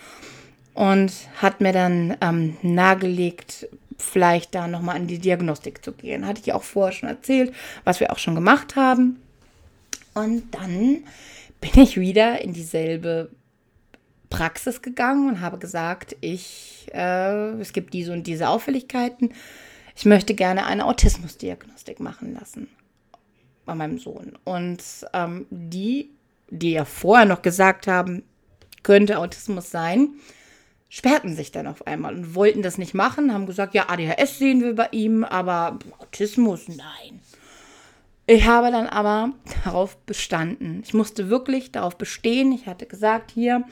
und 0.74 1.12
hat 1.36 1.60
mir 1.60 1.72
dann 1.72 2.16
ähm, 2.20 2.56
nahegelegt, 2.62 3.68
vielleicht 3.98 4.54
da 4.54 4.68
nochmal 4.68 4.96
an 4.96 5.06
die 5.06 5.18
Diagnostik 5.18 5.84
zu 5.84 5.92
gehen. 5.92 6.26
Hatte 6.26 6.40
ich 6.40 6.52
auch 6.52 6.62
vorher 6.62 6.92
schon 6.92 7.08
erzählt, 7.08 7.52
was 7.84 8.00
wir 8.00 8.12
auch 8.12 8.18
schon 8.18 8.34
gemacht 8.34 8.76
haben. 8.76 9.20
Und 10.14 10.54
dann 10.54 11.04
bin 11.60 11.82
ich 11.82 11.98
wieder 11.98 12.40
in 12.40 12.52
dieselbe 12.52 13.30
Praxis 14.30 14.82
gegangen 14.82 15.28
und 15.28 15.40
habe 15.40 15.58
gesagt, 15.58 16.16
ich, 16.20 16.86
äh, 16.92 17.50
es 17.60 17.72
gibt 17.72 17.94
diese 17.94 18.12
und 18.12 18.26
diese 18.26 18.48
Auffälligkeiten. 18.48 19.32
Ich 19.96 20.04
möchte 20.04 20.34
gerne 20.34 20.66
eine 20.66 20.84
Autismusdiagnostik 20.84 21.98
machen 21.98 22.34
lassen 22.34 22.68
bei 23.64 23.74
meinem 23.74 23.98
Sohn. 23.98 24.38
Und 24.44 24.82
ähm, 25.12 25.46
die, 25.50 26.10
die 26.50 26.72
ja 26.72 26.84
vorher 26.84 27.26
noch 27.26 27.42
gesagt 27.42 27.86
haben, 27.86 28.22
könnte 28.82 29.18
Autismus 29.18 29.70
sein, 29.70 30.10
sperrten 30.88 31.36
sich 31.36 31.52
dann 31.52 31.66
auf 31.66 31.86
einmal 31.86 32.14
und 32.14 32.34
wollten 32.34 32.62
das 32.62 32.78
nicht 32.78 32.94
machen, 32.94 33.32
haben 33.32 33.46
gesagt, 33.46 33.74
ja, 33.74 33.88
ADHS 33.88 34.38
sehen 34.38 34.62
wir 34.62 34.74
bei 34.74 34.88
ihm, 34.92 35.24
aber 35.24 35.78
Autismus, 35.98 36.68
nein. 36.68 37.20
Ich 38.26 38.46
habe 38.46 38.70
dann 38.70 38.86
aber 38.86 39.32
darauf 39.64 39.96
bestanden. 40.04 40.82
Ich 40.84 40.92
musste 40.92 41.30
wirklich 41.30 41.72
darauf 41.72 41.96
bestehen. 41.96 42.52
Ich 42.52 42.66
hatte 42.66 42.84
gesagt, 42.84 43.30
hier, 43.30 43.64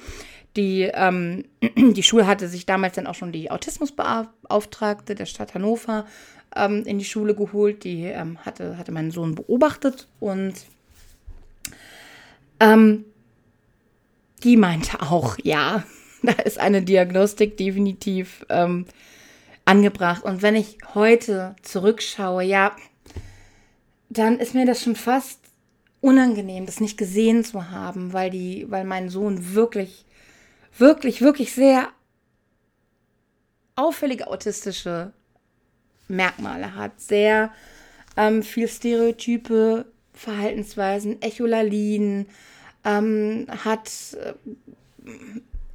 die, 0.57 0.91
ähm, 0.95 1.45
die 1.77 2.03
Schule 2.03 2.27
hatte 2.27 2.49
sich 2.49 2.65
damals 2.65 2.95
dann 2.95 3.07
auch 3.07 3.15
schon 3.15 3.33
die 3.33 3.51
Autismusbeauftragte 3.51 5.15
der 5.15 5.27
Stadt 5.27 5.55
Hannover 5.55 6.07
ähm, 6.55 6.85
in 6.87 6.99
die 6.99 7.05
Schule 7.05 7.35
geholt. 7.35 7.85
Die 7.85 8.05
ähm, 8.05 8.39
hatte, 8.39 8.79
hatte 8.79 8.93
meinen 8.93 9.11
Sohn 9.11 9.35
beobachtet 9.35 10.09
und 10.21 10.55
ähm, 12.61 13.05
die 14.43 14.57
meinte 14.57 15.03
auch, 15.03 15.37
ja, 15.43 15.85
da 16.27 16.33
ist 16.43 16.59
eine 16.59 16.83
Diagnostik 16.83 17.57
definitiv 17.57 18.45
ähm, 18.49 18.87
angebracht. 19.65 20.25
Und 20.25 20.43
wenn 20.43 20.57
ich 20.57 20.79
heute 20.95 21.57
zurückschaue, 21.63 22.43
ja, 22.45 22.75
dann 24.09 24.39
ist 24.39 24.55
mir 24.55 24.67
das 24.67 24.83
schon 24.83 24.97
fast 24.97 25.41
unangenehm, 26.01 26.67
das 26.67 26.81
nicht 26.81 26.97
gesehen 26.97 27.45
zu 27.45 27.71
haben, 27.71 28.13
weil 28.13 28.31
die, 28.31 28.67
weil 28.71 28.85
mein 28.85 29.09
Sohn 29.09 29.55
wirklich, 29.55 30.05
wirklich, 30.79 31.21
wirklich 31.21 31.53
sehr 31.53 31.89
auffällige 33.75 34.29
autistische 34.29 35.13
Merkmale 36.09 36.77
hat, 36.77 37.01
sehr 37.01 37.53
ähm, 38.17 38.43
viel 38.43 38.69
Stereotype, 38.69 39.87
Verhaltensweisen, 40.13 41.21
Echolalien, 41.21 42.27
ähm, 42.85 43.47
hat 43.65 43.91
äh, 44.15 44.35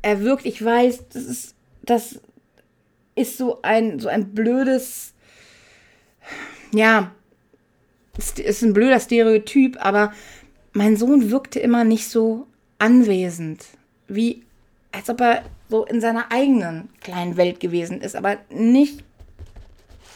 er 0.01 0.21
wirkt, 0.21 0.45
ich 0.45 0.63
weiß, 0.63 1.09
das 1.09 1.23
ist, 1.23 1.55
das 1.83 2.19
ist 3.15 3.37
so 3.37 3.61
ein, 3.61 3.99
so 3.99 4.07
ein 4.07 4.33
blödes, 4.33 5.13
ja, 6.73 7.11
ist 8.17 8.61
ein 8.61 8.73
blöder 8.73 8.99
Stereotyp, 8.99 9.77
aber 9.83 10.13
mein 10.73 10.97
Sohn 10.97 11.31
wirkte 11.31 11.59
immer 11.59 11.83
nicht 11.83 12.09
so 12.09 12.47
anwesend, 12.79 13.65
wie 14.07 14.43
als 14.91 15.09
ob 15.09 15.21
er 15.21 15.43
so 15.69 15.85
in 15.85 16.01
seiner 16.01 16.31
eigenen 16.31 16.89
kleinen 16.99 17.37
Welt 17.37 17.59
gewesen 17.59 18.01
ist, 18.01 18.15
aber 18.15 18.37
nicht 18.49 19.03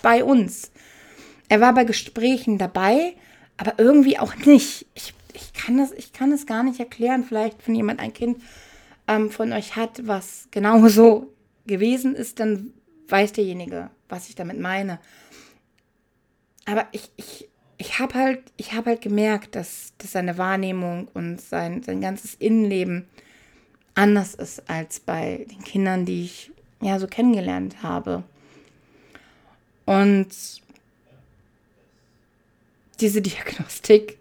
bei 0.01 0.23
uns. 0.23 0.71
Er 1.47 1.61
war 1.61 1.73
bei 1.73 1.85
Gesprächen 1.85 2.57
dabei, 2.57 3.13
aber 3.57 3.75
irgendwie 3.77 4.19
auch 4.19 4.35
nicht. 4.45 4.85
Ich, 4.95 5.13
ich, 5.33 5.53
kann, 5.53 5.77
das, 5.77 5.91
ich 5.93 6.11
kann 6.11 6.31
das 6.31 6.45
gar 6.45 6.63
nicht 6.63 6.79
erklären. 6.79 7.23
Vielleicht, 7.23 7.65
wenn 7.65 7.75
jemand 7.75 7.99
ein 7.99 8.13
Kind 8.13 8.41
ähm, 9.07 9.29
von 9.29 9.53
euch 9.53 9.75
hat, 9.75 10.07
was 10.07 10.47
genauso 10.51 11.33
gewesen 11.65 12.15
ist, 12.15 12.39
dann 12.39 12.73
weiß 13.07 13.33
derjenige, 13.33 13.89
was 14.09 14.29
ich 14.29 14.35
damit 14.35 14.59
meine. 14.59 14.99
Aber 16.65 16.87
ich, 16.91 17.11
ich, 17.15 17.47
ich 17.77 17.99
habe 17.99 18.15
halt, 18.15 18.41
hab 18.71 18.85
halt 18.85 19.01
gemerkt, 19.01 19.55
dass, 19.55 19.93
dass 19.97 20.13
seine 20.13 20.37
Wahrnehmung 20.37 21.07
und 21.13 21.39
sein, 21.39 21.83
sein 21.83 22.01
ganzes 22.01 22.35
Innenleben 22.35 23.07
anders 23.93 24.35
ist 24.35 24.69
als 24.69 24.99
bei 24.99 25.45
den 25.49 25.63
Kindern, 25.63 26.05
die 26.05 26.25
ich 26.25 26.51
ja 26.81 26.99
so 26.99 27.07
kennengelernt 27.07 27.81
habe. 27.83 28.23
Und 29.85 30.27
diese 32.99 33.21
Diagnostik 33.23 34.17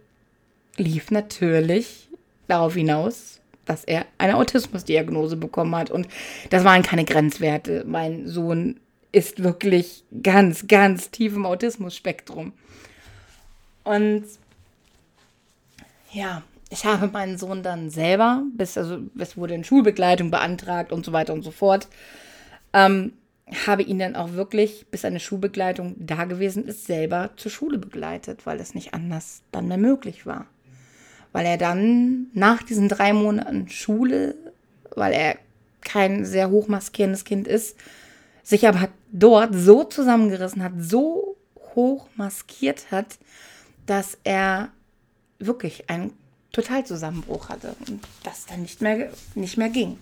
lief 0.76 1.11
natürlich 1.11 2.09
darauf 2.47 2.75
hinaus, 2.75 3.41
dass 3.64 3.85
er 3.85 4.06
eine 4.18 4.37
Autismusdiagnose 4.37 5.37
bekommen 5.37 5.75
hat. 5.75 5.90
Und 5.90 6.09
das 6.50 6.64
waren 6.64 6.83
keine 6.83 7.04
Grenzwerte. 7.04 7.85
Mein 7.87 8.26
Sohn 8.26 8.80
ist 9.12 9.42
wirklich 9.42 10.04
ganz, 10.23 10.66
ganz 10.66 11.11
tief 11.11 11.35
im 11.35 11.47
Autismus-Spektrum. 11.47 12.52
Und 13.85 14.25
ja, 16.12 16.42
ich 16.71 16.85
habe 16.85 17.09
meinen 17.09 17.38
Sohn 17.38 17.62
dann 17.62 17.90
selber, 17.90 18.42
bis, 18.56 18.76
also, 18.76 18.99
es 19.18 19.37
wurde 19.37 19.54
in 19.54 19.64
Schulbegleitung 19.64 20.30
beantragt 20.30 20.92
und 20.92 21.04
so 21.04 21.12
weiter 21.12 21.33
und 21.33 21.42
so 21.42 21.50
fort. 21.50 21.88
ähm, 22.73 23.12
habe 23.66 23.83
ihn 23.83 23.99
dann 23.99 24.16
auch 24.16 24.33
wirklich, 24.33 24.87
bis 24.90 25.04
eine 25.04 25.21
Schulbegleitung 25.21 25.97
da 25.99 26.25
gewesen 26.25 26.66
ist, 26.66 26.87
selber 26.87 27.30
zur 27.37 27.50
Schule 27.50 27.78
begleitet, 27.78 28.47
weil 28.47 28.59
es 28.59 28.75
nicht 28.75 28.94
anders 28.94 29.42
dann 29.52 29.68
mehr 29.68 29.78
möglich 29.78 30.25
war. 30.25 30.47
Weil 31.35 31.47
er 31.47 31.59
dann 31.59 32.29
nach 32.33 32.62
diesen 32.62 32.88
drei 32.88 33.12
Monaten 33.12 33.69
Schule, 33.69 34.37
weil 34.95 35.12
er 35.12 35.37
kein 35.81 36.25
sehr 36.25 36.49
hochmaskierendes 36.49 37.25
Kind 37.25 37.49
ist, 37.49 37.76
sich 38.45 38.69
aber 38.69 38.88
dort 39.11 39.53
so 39.53 39.83
zusammengerissen 39.83 40.62
hat, 40.62 40.75
so 40.79 41.37
hoch 41.75 42.07
maskiert 42.14 42.93
hat, 42.93 43.19
dass 43.85 44.17
er 44.23 44.69
wirklich 45.41 45.91
einen 45.91 46.12
Totalzusammenbruch 46.53 47.49
hatte 47.49 47.75
und 47.88 48.00
das 48.23 48.47
dann 48.47 48.62
nicht 48.62 48.81
mehr, 48.81 49.11
nicht 49.35 49.57
mehr 49.57 49.71
ging. 49.71 49.99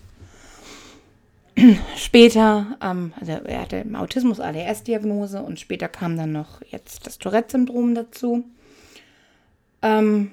Später, 1.97 2.77
ähm, 2.83 3.15
also 3.19 3.33
er 3.33 3.62
hatte 3.62 3.87
Autismus, 3.95 4.39
ADS-Diagnose 4.39 5.41
und 5.41 5.59
später 5.59 5.89
kam 5.89 6.19
dann 6.19 6.33
noch 6.33 6.61
jetzt 6.69 7.07
das 7.07 7.17
Tourette-Syndrom 7.17 7.95
dazu. 7.95 8.45
Ähm, 9.81 10.31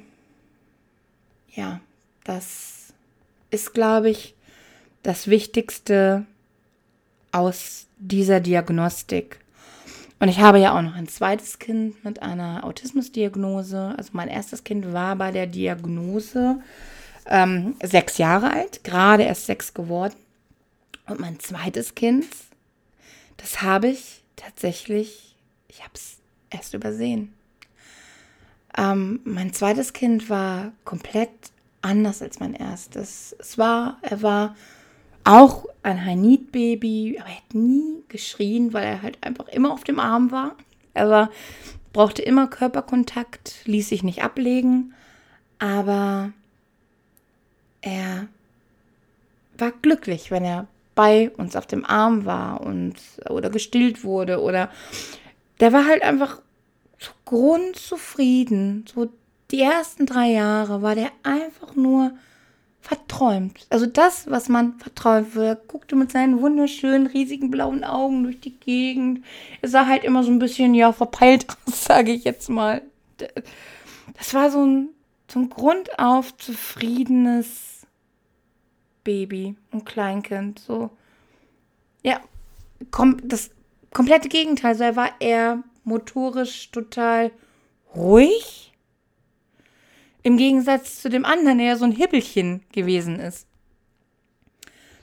ja, 1.60 1.82
das 2.24 2.94
ist, 3.52 3.74
glaube 3.74 4.10
ich, 4.10 4.34
das 5.04 5.28
Wichtigste 5.28 6.26
aus 7.32 7.88
dieser 7.98 8.40
Diagnostik. 8.40 9.40
Und 10.20 10.30
ich 10.30 10.40
habe 10.40 10.60
ja 10.60 10.78
auch 10.78 10.82
noch 10.82 10.96
ein 10.96 11.08
zweites 11.08 11.60
Kind 11.60 12.04
mit 12.04 12.22
einer 12.22 12.64
Autismusdiagnose. 12.64 13.94
Also 13.98 14.12
mein 14.14 14.28
erstes 14.30 14.64
Kind 14.64 14.94
war 14.94 15.16
bei 15.16 15.32
der 15.32 15.48
Diagnose 15.48 16.62
ähm, 17.26 17.76
sechs 17.84 18.18
Jahre 18.18 18.52
alt, 18.52 18.84
gerade 18.84 19.24
erst 19.24 19.46
sechs 19.46 19.74
geworden. 19.74 20.16
Und 21.08 21.20
mein 21.20 21.40
zweites 21.40 21.96
Kind, 21.96 22.26
das 23.38 23.62
habe 23.62 23.88
ich 23.88 24.24
tatsächlich, 24.36 25.36
ich 25.68 25.82
habe 25.82 25.94
es 25.94 26.18
erst 26.50 26.74
übersehen. 26.74 27.34
Ähm, 28.80 29.20
mein 29.26 29.52
zweites 29.52 29.92
Kind 29.92 30.30
war 30.30 30.72
komplett 30.86 31.30
anders 31.82 32.22
als 32.22 32.40
mein 32.40 32.54
erstes. 32.54 33.36
Es 33.38 33.58
war, 33.58 33.98
er 34.02 34.22
war 34.22 34.56
auch 35.26 35.66
ein 35.84 36.06
High-Need-Baby, 36.06 37.18
aber 37.20 37.30
er 37.30 37.36
hat 37.36 37.54
nie 37.54 38.04
geschrien, 38.08 38.72
weil 38.72 38.86
er 38.86 39.02
halt 39.02 39.18
einfach 39.22 39.50
immer 39.50 39.74
auf 39.74 39.84
dem 39.84 40.00
Arm 40.00 40.32
war. 40.32 40.56
Er 40.94 41.10
war, 41.10 41.30
brauchte 41.92 42.22
immer 42.22 42.48
Körperkontakt, 42.48 43.56
ließ 43.66 43.90
sich 43.90 44.04
nicht 44.04 44.24
ablegen, 44.24 44.94
aber 45.60 46.32
er 47.82 48.28
war 49.58 49.74
glücklich, 49.82 50.32
wenn 50.32 50.46
er 50.46 50.68
bei 50.96 51.32
uns 51.32 51.58
auf 51.58 51.66
dem 51.66 51.86
Arm 51.86 52.24
war 52.24 52.62
und 52.62 52.96
oder 53.30 53.50
gestillt 53.50 54.06
wurde 54.06 54.42
oder 54.42 54.70
der 55.60 55.74
war 55.74 55.86
halt 55.86 56.02
einfach 56.02 56.42
so 57.00 57.12
grundzufrieden. 57.26 58.86
So 58.94 59.10
die 59.52 59.62
ersten 59.62 60.06
drei 60.06 60.32
Jahre 60.32 60.82
war 60.82 60.96
der 60.96 61.12
einfach 61.24 61.76
nur 61.76 62.12
verträumt. 62.82 63.68
Also 63.70 63.86
das, 63.86 64.30
was 64.30 64.50
man 64.50 64.80
verträumt. 64.80 65.36
Er 65.36 65.56
guckte 65.56 65.96
mit 65.96 66.12
seinen 66.12 66.42
wunderschönen, 66.42 67.08
riesigen 67.08 67.52
blauen 67.52 67.84
Augen 67.84 68.24
durch 68.24 68.40
die 68.40 68.58
Gegend. 68.58 69.26
Er 69.62 69.70
sah 69.70 69.88
halt 69.88 70.04
immer 70.04 70.24
so 70.24 70.32
ein 70.32 70.40
bisschen, 70.40 70.74
ja, 70.74 70.92
verpeilt 70.92 71.48
aus, 71.66 71.86
sage 71.86 72.12
ich 72.12 72.24
jetzt 72.24 72.50
mal. 72.50 72.82
Das 74.18 74.34
war 74.34 74.50
so 74.52 74.66
ein, 74.66 74.90
so 75.32 75.40
ein 75.40 75.50
grundauf 75.50 76.36
zufriedenes 76.38 77.86
Baby 79.04 79.56
und 79.72 79.86
Kleinkind. 79.86 80.60
So, 80.60 80.90
ja, 82.04 82.22
kom 82.92 83.18
das 83.28 83.52
komplette 83.92 84.30
Gegenteil. 84.30 84.76
So, 84.76 84.84
er 84.84 84.96
war 84.96 85.10
eher 85.20 85.64
motorisch 85.84 86.72
total 86.72 87.32
ruhig. 87.96 88.74
Im 90.22 90.38
Gegensatz 90.38 91.02
zu 91.02 91.10
dem 91.10 91.26
anderen, 91.26 91.58
der 91.58 91.68
ja 91.68 91.76
so 91.78 91.86
ein 91.86 91.92
Hibbelchen 91.92 92.62
gewesen 92.72 93.20
ist. 93.20 93.48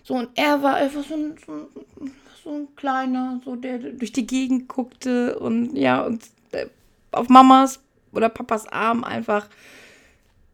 So, 0.03 0.15
und 0.15 0.29
er 0.35 0.63
war 0.63 0.75
einfach 0.75 1.03
so 1.03 1.15
ein, 1.15 1.37
so, 1.45 1.69
so 2.45 2.51
ein 2.51 2.69
kleiner, 2.77 3.41
so 3.45 3.57
der 3.57 3.79
durch 3.79 4.13
die 4.13 4.27
Gegend 4.27 4.69
guckte 4.69 5.39
und 5.39 5.75
ja, 5.75 6.03
und 6.03 6.23
äh, 6.53 6.67
auf 7.11 7.29
Mamas 7.29 7.81
oder 8.13 8.29
Papas 8.29 8.69
Arm 8.69 9.03
einfach 9.03 9.49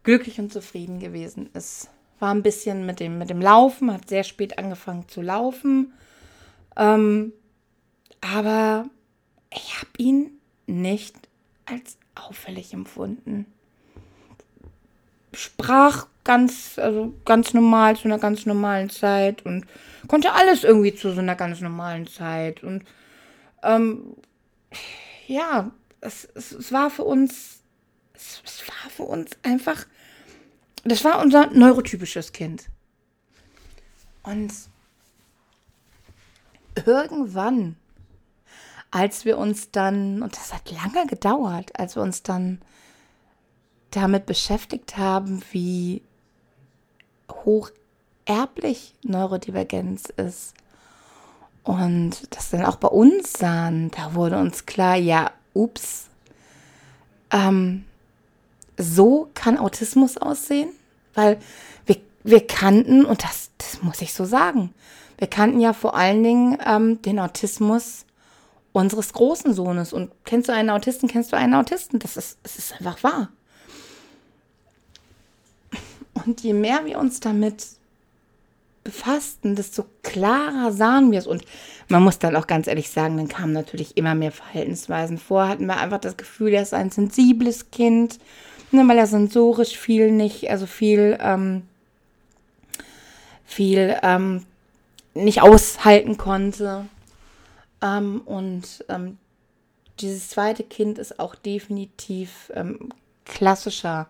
glücklich 0.03 0.39
und 0.39 0.51
zufrieden 0.51 0.99
gewesen 0.99 1.49
ist 1.53 1.89
war 2.23 2.33
ein 2.33 2.41
bisschen 2.41 2.85
mit 2.85 3.01
dem, 3.01 3.17
mit 3.17 3.29
dem 3.29 3.41
Laufen, 3.41 3.91
hat 3.91 4.07
sehr 4.07 4.23
spät 4.23 4.57
angefangen 4.57 5.09
zu 5.09 5.21
laufen. 5.21 5.91
Ähm, 6.77 7.33
aber 8.21 8.85
ich 9.55 9.77
habe 9.77 9.91
ihn 9.97 10.31
nicht 10.67 11.15
als 11.65 11.97
auffällig 12.15 12.73
empfunden. 12.73 13.45
Sprach 15.33 16.07
ganz, 16.23 16.77
also 16.77 17.13
ganz 17.25 17.53
normal 17.53 17.95
zu 17.95 18.05
einer 18.05 18.19
ganz 18.19 18.45
normalen 18.45 18.89
Zeit 18.89 19.45
und 19.45 19.65
konnte 20.07 20.33
alles 20.33 20.63
irgendwie 20.63 20.93
zu 20.93 21.11
so 21.11 21.19
einer 21.19 21.35
ganz 21.35 21.59
normalen 21.59 22.07
Zeit. 22.07 22.63
Und 22.63 22.83
ähm, 23.63 24.15
ja, 25.27 25.71
es, 26.01 26.25
es, 26.35 26.51
es 26.51 26.71
war 26.71 26.89
für 26.89 27.03
uns, 27.03 27.61
es, 28.13 28.41
es 28.45 28.63
war 28.67 28.89
für 28.89 29.03
uns 29.03 29.31
einfach 29.41 29.85
das 30.83 31.03
war 31.05 31.21
unser 31.21 31.47
neurotypisches 31.47 32.33
Kind. 32.33 32.65
Und 34.23 34.53
irgendwann, 36.85 37.75
als 38.93 39.25
wir 39.25 39.39
uns 39.39 39.71
dann, 39.71 40.21
und 40.21 40.37
das 40.37 40.53
hat 40.53 40.69
lange 40.69 41.07
gedauert, 41.07 41.71
als 41.79 41.95
wir 41.95 42.03
uns 42.03 42.21
dann 42.21 42.61
damit 43.89 44.27
beschäftigt 44.27 44.97
haben, 44.97 45.41
wie 45.51 46.03
hoch 47.43 47.71
erblich 48.25 48.93
Neurodivergenz 49.03 50.09
ist. 50.15 50.53
Und 51.63 52.35
das 52.35 52.51
dann 52.51 52.65
auch 52.65 52.75
bei 52.75 52.87
uns 52.87 53.33
sahen, 53.33 53.89
da 53.89 54.13
wurde 54.13 54.37
uns 54.37 54.67
klar, 54.67 54.95
ja, 54.95 55.31
ups, 55.53 56.05
ähm, 57.31 57.85
so 58.77 59.31
kann 59.33 59.57
Autismus 59.57 60.17
aussehen, 60.19 60.69
weil 61.15 61.39
wir, 61.87 61.97
wir 62.23 62.45
kannten, 62.45 63.05
und 63.05 63.23
das, 63.23 63.49
das 63.57 63.81
muss 63.81 64.03
ich 64.03 64.13
so 64.13 64.25
sagen, 64.25 64.71
wir 65.17 65.27
kannten 65.27 65.59
ja 65.59 65.73
vor 65.73 65.95
allen 65.95 66.23
Dingen 66.23 66.59
ähm, 66.63 67.01
den 67.01 67.19
Autismus 67.19 68.05
unseres 68.73 69.13
großen 69.13 69.53
Sohnes. 69.53 69.93
Und 69.93 70.11
kennst 70.25 70.49
du 70.49 70.53
einen 70.53 70.69
Autisten, 70.69 71.07
kennst 71.07 71.31
du 71.31 71.37
einen 71.37 71.53
Autisten. 71.53 71.99
Das 71.99 72.17
ist, 72.17 72.37
das 72.43 72.57
ist 72.57 72.73
einfach 72.73 73.01
wahr. 73.03 73.29
Und 76.25 76.41
je 76.41 76.53
mehr 76.53 76.85
wir 76.85 76.99
uns 76.99 77.19
damit 77.19 77.65
befassten, 78.83 79.55
desto 79.55 79.85
klarer 80.03 80.73
sahen 80.73 81.11
wir 81.11 81.19
es. 81.19 81.27
Und 81.27 81.43
man 81.87 82.03
muss 82.03 82.19
dann 82.19 82.35
auch 82.35 82.47
ganz 82.47 82.67
ehrlich 82.67 82.89
sagen, 82.89 83.15
dann 83.17 83.29
kamen 83.29 83.53
natürlich 83.53 83.95
immer 83.95 84.13
mehr 84.13 84.31
Verhaltensweisen 84.31 85.17
vor. 85.17 85.47
Hatten 85.47 85.67
wir 85.67 85.77
einfach 85.77 85.99
das 85.99 86.17
Gefühl, 86.17 86.53
er 86.53 86.63
ist 86.63 86.73
ein 86.73 86.91
sensibles 86.91 87.71
Kind 87.71 88.19
ne, 88.73 88.87
weil 88.87 88.97
er 88.97 89.07
sensorisch 89.07 89.77
viel 89.77 90.11
nicht, 90.11 90.49
also 90.49 90.65
viel, 90.65 91.17
ähm, 91.21 91.63
viel 93.45 93.95
ähm, 94.03 94.45
nicht 95.13 95.41
aushalten 95.41 96.17
konnte. 96.17 96.85
Ähm, 97.83 98.21
und 98.25 98.85
ähm, 98.89 99.17
dieses 99.99 100.29
zweite 100.29 100.63
Kind 100.63 100.97
ist 100.97 101.19
auch 101.19 101.35
definitiv 101.35 102.51
ähm, 102.55 102.89
klassischer 103.25 104.07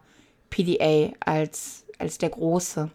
PDA 0.50 1.14
als, 1.20 1.84
als 1.98 2.20
der 2.20 2.30
große. 2.30 2.90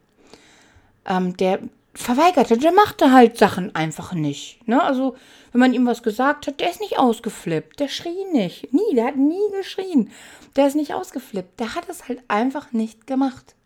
Ähm, 1.05 1.37
der 1.37 1.59
verweigerte, 1.95 2.57
der 2.57 2.73
machte 2.73 3.13
halt 3.13 3.37
Sachen 3.37 3.75
einfach 3.75 4.13
nicht. 4.13 4.67
Ne? 4.69 4.81
Also, 4.81 5.17
wenn 5.53 5.61
man 5.61 5.75
ihm 5.75 5.87
was 5.87 6.03
gesagt 6.03 6.47
hat, 6.47 6.61
der 6.61 6.71
ist 6.71 6.81
nicht 6.81 6.99
ausgeflippt, 6.99 7.81
der 7.81 7.89
schrie 7.89 8.25
nicht. 8.33 8.73
Nie, 8.73 8.95
der 8.95 9.07
hat 9.07 9.17
nie 9.17 9.51
geschrien. 9.57 10.11
Der 10.55 10.69
ist 10.69 10.77
nicht 10.77 10.95
ausgeflippt. 10.95 11.59
Der 11.59 11.75
hat 11.75 11.89
es 11.89 12.09
halt 12.09 12.23
einfach 12.29 12.73
nicht 12.73 13.07
gemacht. 13.07 13.57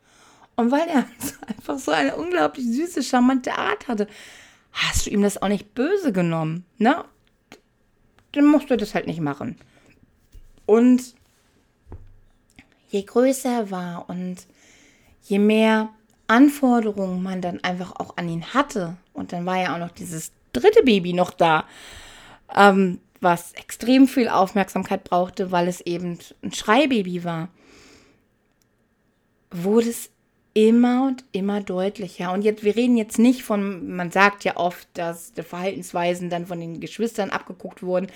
Und 0.56 0.70
weil 0.70 0.88
er 0.88 1.04
einfach 1.46 1.78
so 1.78 1.90
eine 1.90 2.16
unglaublich 2.16 2.66
süße, 2.66 3.02
charmante 3.02 3.56
Art 3.58 3.88
hatte, 3.88 4.06
hast 4.72 5.06
du 5.06 5.10
ihm 5.10 5.22
das 5.22 5.40
auch 5.40 5.48
nicht 5.48 5.74
böse 5.74 6.12
genommen. 6.12 6.64
Ne? 6.78 7.04
Dann 8.32 8.46
musst 8.46 8.70
du 8.70 8.76
das 8.76 8.94
halt 8.94 9.06
nicht 9.06 9.20
machen. 9.20 9.56
Und 10.66 11.14
je 12.88 13.02
größer 13.02 13.50
er 13.50 13.70
war 13.70 14.08
und 14.08 14.46
je 15.22 15.38
mehr 15.38 15.90
Anforderungen 16.26 17.22
man 17.22 17.42
dann 17.42 17.62
einfach 17.62 17.92
auch 17.96 18.16
an 18.16 18.28
ihn 18.28 18.54
hatte, 18.54 18.96
und 19.12 19.32
dann 19.32 19.44
war 19.44 19.60
ja 19.60 19.74
auch 19.74 19.78
noch 19.78 19.90
dieses 19.90 20.32
dritte 20.52 20.82
Baby 20.82 21.12
noch 21.12 21.30
da, 21.30 21.64
ähm, 22.54 23.00
was 23.20 23.52
extrem 23.52 24.08
viel 24.08 24.28
Aufmerksamkeit 24.28 25.04
brauchte, 25.04 25.52
weil 25.52 25.68
es 25.68 25.80
eben 25.80 26.18
ein 26.42 26.52
Schreibaby 26.52 27.24
war, 27.24 27.48
wurde 29.50 29.90
es 29.90 30.10
immer 30.54 31.06
und 31.06 31.24
immer 31.32 31.60
deutlicher. 31.60 32.32
Und 32.32 32.42
jetzt, 32.42 32.62
wir 32.62 32.76
reden 32.76 32.96
jetzt 32.96 33.18
nicht 33.18 33.42
von, 33.42 33.94
man 33.94 34.10
sagt 34.10 34.44
ja 34.44 34.56
oft, 34.56 34.86
dass 34.94 35.32
die 35.32 35.42
Verhaltensweisen 35.42 36.30
dann 36.30 36.46
von 36.46 36.60
den 36.60 36.80
Geschwistern 36.80 37.30
abgeguckt 37.30 37.82
wurden. 37.82 38.08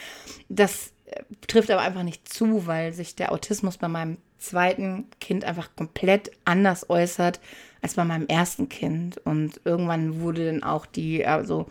Das 0.49 0.93
äh, 1.07 1.23
trifft 1.47 1.71
aber 1.71 1.83
einfach 1.83 2.03
nicht 2.03 2.29
zu, 2.29 2.67
weil 2.67 2.93
sich 2.93 3.15
der 3.15 3.33
Autismus 3.33 3.79
bei 3.79 3.89
meinem 3.89 4.19
zweiten 4.39 5.07
Kind 5.21 5.45
einfach 5.45 5.71
komplett 5.77 6.31
anders 6.45 6.91
äußert 6.91 7.41
als 7.83 7.95
bei 7.95 8.05
meinem 8.05 8.27
ersten 8.27 8.69
Kind. 8.69 9.19
Und 9.19 9.61
irgendwann 9.65 10.21
wurde 10.21 10.47
dann 10.47 10.63
auch 10.63 10.87
die, 10.87 11.27
also 11.27 11.67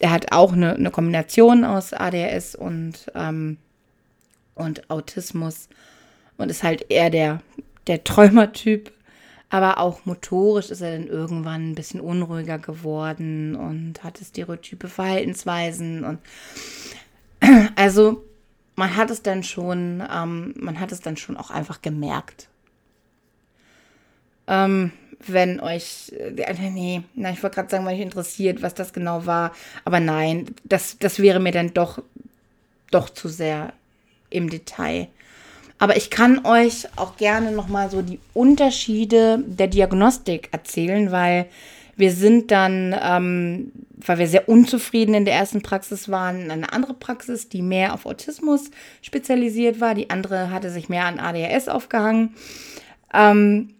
er 0.00 0.10
hat 0.10 0.32
auch 0.32 0.52
eine, 0.52 0.74
eine 0.74 0.90
Kombination 0.90 1.64
aus 1.64 1.92
ADHS 1.92 2.54
und, 2.54 3.06
ähm, 3.14 3.58
und 4.54 4.90
Autismus 4.90 5.68
und 6.36 6.50
ist 6.50 6.62
halt 6.62 6.86
eher 6.90 7.10
der, 7.10 7.40
der 7.86 8.04
Träumertyp. 8.04 8.92
Aber 9.52 9.76
auch 9.76 10.06
motorisch 10.06 10.70
ist 10.70 10.80
er 10.80 10.92
dann 10.92 11.06
irgendwann 11.06 11.70
ein 11.72 11.74
bisschen 11.74 12.00
unruhiger 12.00 12.58
geworden 12.58 13.54
und 13.54 14.02
hatte 14.02 14.24
stereotype 14.24 14.88
Verhaltensweisen. 14.88 16.04
Und 16.04 16.20
also 17.76 18.24
man 18.76 18.96
hat 18.96 19.10
es 19.10 19.20
dann 19.20 19.42
schon, 19.42 20.02
ähm, 20.10 20.54
man 20.56 20.80
hat 20.80 20.90
es 20.90 21.02
dann 21.02 21.18
schon 21.18 21.36
auch 21.36 21.50
einfach 21.50 21.82
gemerkt. 21.82 22.48
Ähm, 24.46 24.90
wenn 25.20 25.60
euch, 25.60 26.10
äh, 26.18 26.70
nee, 26.70 27.02
na, 27.14 27.30
ich 27.30 27.42
wollte 27.42 27.56
gerade 27.56 27.68
sagen, 27.68 27.84
weil 27.84 27.96
euch 27.96 28.00
interessiert, 28.00 28.62
was 28.62 28.72
das 28.72 28.94
genau 28.94 29.26
war. 29.26 29.52
Aber 29.84 30.00
nein, 30.00 30.46
das, 30.64 30.96
das 30.98 31.18
wäre 31.18 31.40
mir 31.40 31.52
dann 31.52 31.74
doch, 31.74 32.02
doch 32.90 33.10
zu 33.10 33.28
sehr 33.28 33.74
im 34.30 34.48
Detail. 34.48 35.08
Aber 35.82 35.96
ich 35.96 36.10
kann 36.10 36.46
euch 36.46 36.86
auch 36.94 37.16
gerne 37.16 37.50
nochmal 37.50 37.90
so 37.90 38.02
die 38.02 38.20
Unterschiede 38.34 39.42
der 39.44 39.66
Diagnostik 39.66 40.48
erzählen, 40.52 41.10
weil 41.10 41.46
wir 41.96 42.12
sind 42.12 42.52
dann, 42.52 42.94
ähm, 43.02 43.72
weil 43.96 44.18
wir 44.18 44.28
sehr 44.28 44.48
unzufrieden 44.48 45.12
in 45.16 45.24
der 45.24 45.34
ersten 45.34 45.60
Praxis 45.60 46.08
waren, 46.08 46.42
in 46.42 46.52
eine 46.52 46.72
andere 46.72 46.94
Praxis, 46.94 47.48
die 47.48 47.62
mehr 47.62 47.94
auf 47.94 48.06
Autismus 48.06 48.70
spezialisiert 49.00 49.80
war. 49.80 49.96
Die 49.96 50.08
andere 50.08 50.52
hatte 50.52 50.70
sich 50.70 50.88
mehr 50.88 51.06
an 51.06 51.18
ADHS 51.18 51.66
aufgehangen. 51.66 52.36
Ähm, 53.12 53.74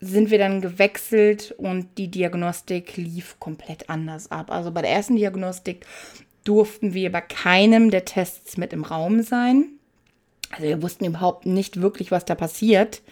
sind 0.00 0.30
wir 0.30 0.36
dann 0.36 0.60
gewechselt 0.60 1.54
und 1.56 1.86
die 1.96 2.08
Diagnostik 2.08 2.98
lief 2.98 3.36
komplett 3.40 3.88
anders 3.88 4.30
ab. 4.30 4.50
Also 4.50 4.72
bei 4.72 4.82
der 4.82 4.90
ersten 4.90 5.16
Diagnostik 5.16 5.86
durften 6.44 6.92
wir 6.92 7.10
bei 7.10 7.22
keinem 7.22 7.90
der 7.90 8.04
Tests 8.04 8.58
mit 8.58 8.74
im 8.74 8.84
Raum 8.84 9.22
sein. 9.22 9.75
Also 10.50 10.64
wir 10.64 10.82
wussten 10.82 11.04
überhaupt 11.04 11.46
nicht 11.46 11.80
wirklich, 11.80 12.10
was 12.10 12.24
da 12.24 12.34
passiert. 12.34 13.02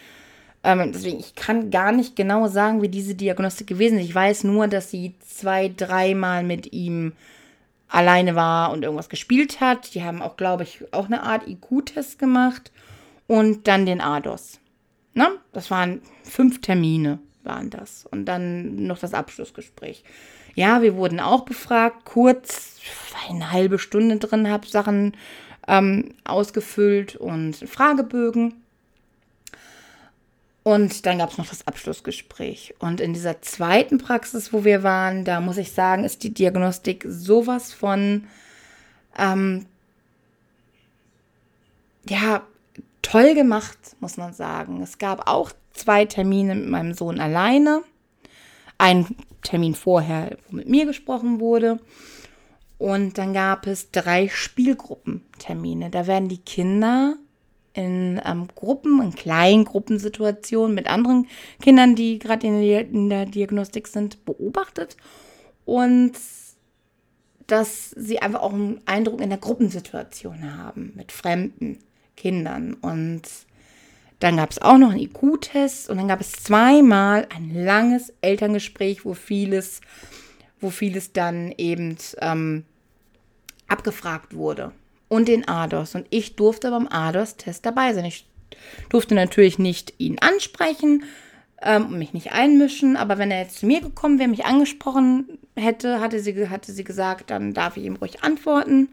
Ähm, 0.62 0.92
deswegen, 0.92 1.20
ich 1.20 1.34
kann 1.34 1.70
gar 1.70 1.92
nicht 1.92 2.16
genau 2.16 2.48
sagen, 2.48 2.80
wie 2.80 2.88
diese 2.88 3.14
Diagnostik 3.14 3.66
gewesen 3.66 3.98
ist. 3.98 4.06
Ich 4.06 4.14
weiß 4.14 4.44
nur, 4.44 4.66
dass 4.66 4.90
sie 4.90 5.14
zwei, 5.20 5.68
dreimal 5.68 6.42
mit 6.42 6.72
ihm 6.72 7.12
alleine 7.88 8.34
war 8.34 8.72
und 8.72 8.82
irgendwas 8.82 9.10
gespielt 9.10 9.60
hat. 9.60 9.94
Die 9.94 10.02
haben 10.02 10.22
auch, 10.22 10.36
glaube 10.36 10.62
ich, 10.62 10.80
auch 10.92 11.06
eine 11.06 11.22
Art 11.22 11.46
IQ-Test 11.46 12.18
gemacht 12.18 12.72
und 13.26 13.68
dann 13.68 13.86
den 13.86 14.00
ADOS. 14.00 14.58
Na, 15.12 15.28
das 15.52 15.70
waren 15.70 16.00
fünf 16.24 16.60
Termine, 16.60 17.18
waren 17.44 17.70
das. 17.70 18.06
Und 18.10 18.24
dann 18.24 18.86
noch 18.86 18.98
das 18.98 19.14
Abschlussgespräch. 19.14 20.02
Ja, 20.54 20.82
wir 20.82 20.96
wurden 20.96 21.20
auch 21.20 21.44
befragt, 21.44 22.04
kurz, 22.04 22.80
eine 23.28 23.52
halbe 23.52 23.78
Stunde 23.78 24.16
drin, 24.16 24.50
habe 24.50 24.66
Sachen 24.66 25.16
ähm, 25.68 26.14
ausgefüllt 26.24 27.16
und 27.16 27.56
Fragebögen. 27.56 28.54
Und 30.62 31.04
dann 31.04 31.18
gab 31.18 31.30
es 31.30 31.38
noch 31.38 31.48
das 31.48 31.66
Abschlussgespräch. 31.66 32.74
Und 32.78 33.00
in 33.00 33.12
dieser 33.12 33.42
zweiten 33.42 33.98
Praxis, 33.98 34.52
wo 34.52 34.64
wir 34.64 34.82
waren, 34.82 35.24
da 35.24 35.40
muss 35.40 35.58
ich 35.58 35.72
sagen, 35.72 36.04
ist 36.04 36.22
die 36.22 36.32
Diagnostik 36.32 37.04
sowas 37.06 37.74
von, 37.74 38.24
ähm, 39.18 39.66
ja, 42.08 42.42
toll 43.02 43.34
gemacht, 43.34 43.78
muss 44.00 44.16
man 44.16 44.32
sagen. 44.32 44.82
Es 44.82 44.96
gab 44.96 45.28
auch 45.28 45.52
zwei 45.74 46.06
Termine 46.06 46.54
mit 46.54 46.68
meinem 46.68 46.94
Sohn 46.94 47.20
alleine. 47.20 47.82
Ein 48.78 49.06
Termin 49.42 49.74
vorher, 49.74 50.38
wo 50.48 50.56
mit 50.56 50.68
mir 50.68 50.86
gesprochen 50.86 51.40
wurde. 51.40 51.78
Und 52.78 53.18
dann 53.18 53.32
gab 53.32 53.66
es 53.66 53.90
drei 53.90 54.28
Spielgruppentermine. 54.28 55.90
Da 55.90 56.06
werden 56.06 56.28
die 56.28 56.38
Kinder 56.38 57.16
in 57.72 58.20
ähm, 58.24 58.48
Gruppen, 58.54 59.02
in 59.02 59.14
kleinen 59.14 59.64
Gruppensituationen 59.64 60.74
mit 60.74 60.88
anderen 60.88 61.26
Kindern, 61.60 61.96
die 61.96 62.18
gerade 62.18 62.46
in, 62.46 62.62
in, 62.62 63.10
der 63.10 63.26
Diagnostik 63.26 63.88
sind, 63.88 64.24
beobachtet. 64.24 64.96
Und 65.64 66.12
dass 67.46 67.90
sie 67.90 68.20
einfach 68.20 68.40
auch 68.40 68.52
einen 68.52 68.80
Eindruck 68.86 69.20
in 69.20 69.28
der 69.28 69.38
Gruppensituation 69.38 70.56
haben 70.56 70.92
mit 70.94 71.12
fremden 71.12 71.78
Kindern. 72.16 72.74
Und 72.74 73.22
dann 74.20 74.36
gab 74.36 74.52
es 74.52 74.62
auch 74.62 74.78
noch 74.78 74.90
einen 74.90 75.00
IQ-Test 75.00 75.90
und 75.90 75.98
dann 75.98 76.08
gab 76.08 76.20
es 76.20 76.32
zweimal 76.32 77.26
ein 77.34 77.52
langes 77.52 78.12
Elterngespräch, 78.22 79.04
wo 79.04 79.14
vieles, 79.14 79.80
wo 80.64 80.70
vieles 80.70 81.12
dann 81.12 81.52
eben 81.56 81.96
ähm, 82.20 82.64
abgefragt 83.68 84.34
wurde. 84.34 84.72
Und 85.08 85.28
den 85.28 85.46
ADOS. 85.46 85.94
Und 85.94 86.06
ich 86.10 86.34
durfte 86.34 86.70
beim 86.70 86.88
ADOS-Test 86.88 87.64
dabei 87.64 87.92
sein. 87.92 88.06
Ich 88.06 88.26
durfte 88.88 89.14
natürlich 89.14 89.58
nicht 89.58 89.94
ihn 89.98 90.18
ansprechen 90.18 91.04
ähm, 91.62 91.86
und 91.86 91.98
mich 91.98 92.14
nicht 92.14 92.32
einmischen, 92.32 92.96
aber 92.96 93.18
wenn 93.18 93.30
er 93.30 93.42
jetzt 93.42 93.58
zu 93.58 93.66
mir 93.66 93.80
gekommen 93.80 94.18
wäre, 94.18 94.28
mich 94.28 94.46
angesprochen 94.46 95.38
hätte, 95.56 96.00
hatte 96.00 96.20
sie, 96.20 96.48
hatte 96.48 96.72
sie 96.72 96.84
gesagt, 96.84 97.30
dann 97.30 97.52
darf 97.52 97.76
ich 97.76 97.84
ihm 97.84 97.96
ruhig 97.96 98.24
antworten. 98.24 98.88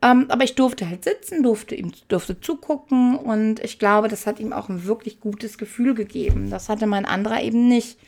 Ähm, 0.00 0.26
aber 0.28 0.44
ich 0.44 0.54
durfte 0.54 0.88
halt 0.88 1.02
sitzen, 1.02 1.42
durfte 1.42 1.74
ihm 1.74 1.90
durfte 2.06 2.40
zugucken 2.40 3.16
und 3.16 3.58
ich 3.64 3.80
glaube, 3.80 4.06
das 4.06 4.26
hat 4.26 4.38
ihm 4.38 4.52
auch 4.52 4.68
ein 4.68 4.84
wirklich 4.84 5.18
gutes 5.18 5.58
Gefühl 5.58 5.94
gegeben. 5.94 6.50
Das 6.50 6.68
hatte 6.68 6.86
mein 6.86 7.04
anderer 7.04 7.42
eben 7.42 7.66
nicht. 7.66 7.98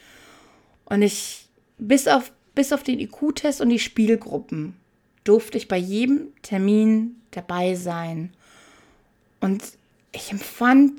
Und 0.85 1.03
ich, 1.03 1.49
bis 1.79 2.07
auf, 2.07 2.33
bis 2.61 2.75
auf 2.75 2.83
den 2.83 3.01
IQ-Test 3.01 3.63
und 3.63 3.71
die 3.71 3.79
Spielgruppen, 3.79 4.75
durfte 5.25 5.57
ich 5.57 5.67
bei 5.67 5.79
jedem 5.79 6.29
Termin 6.43 7.17
dabei 7.31 7.75
sein. 7.75 8.35
Und 9.41 9.63
ich 10.13 10.31
empfand 10.31 10.93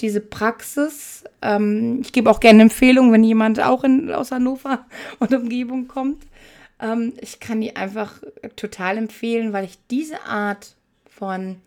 diese 0.00 0.20
Praxis, 0.20 1.22
ähm, 1.42 2.00
ich 2.02 2.12
gebe 2.12 2.28
auch 2.28 2.40
gerne 2.40 2.62
Empfehlungen, 2.62 3.12
wenn 3.12 3.22
jemand 3.22 3.60
auch 3.60 3.84
in, 3.84 4.10
aus 4.10 4.32
Hannover 4.32 4.84
und 5.20 5.32
Umgebung 5.32 5.86
kommt, 5.86 6.24
ähm, 6.80 7.12
ich 7.20 7.38
kann 7.38 7.60
die 7.60 7.76
einfach 7.76 8.20
total 8.56 8.98
empfehlen, 8.98 9.52
weil 9.52 9.66
ich 9.66 9.78
diese 9.92 10.22
Art 10.22 10.74
von 11.08 11.58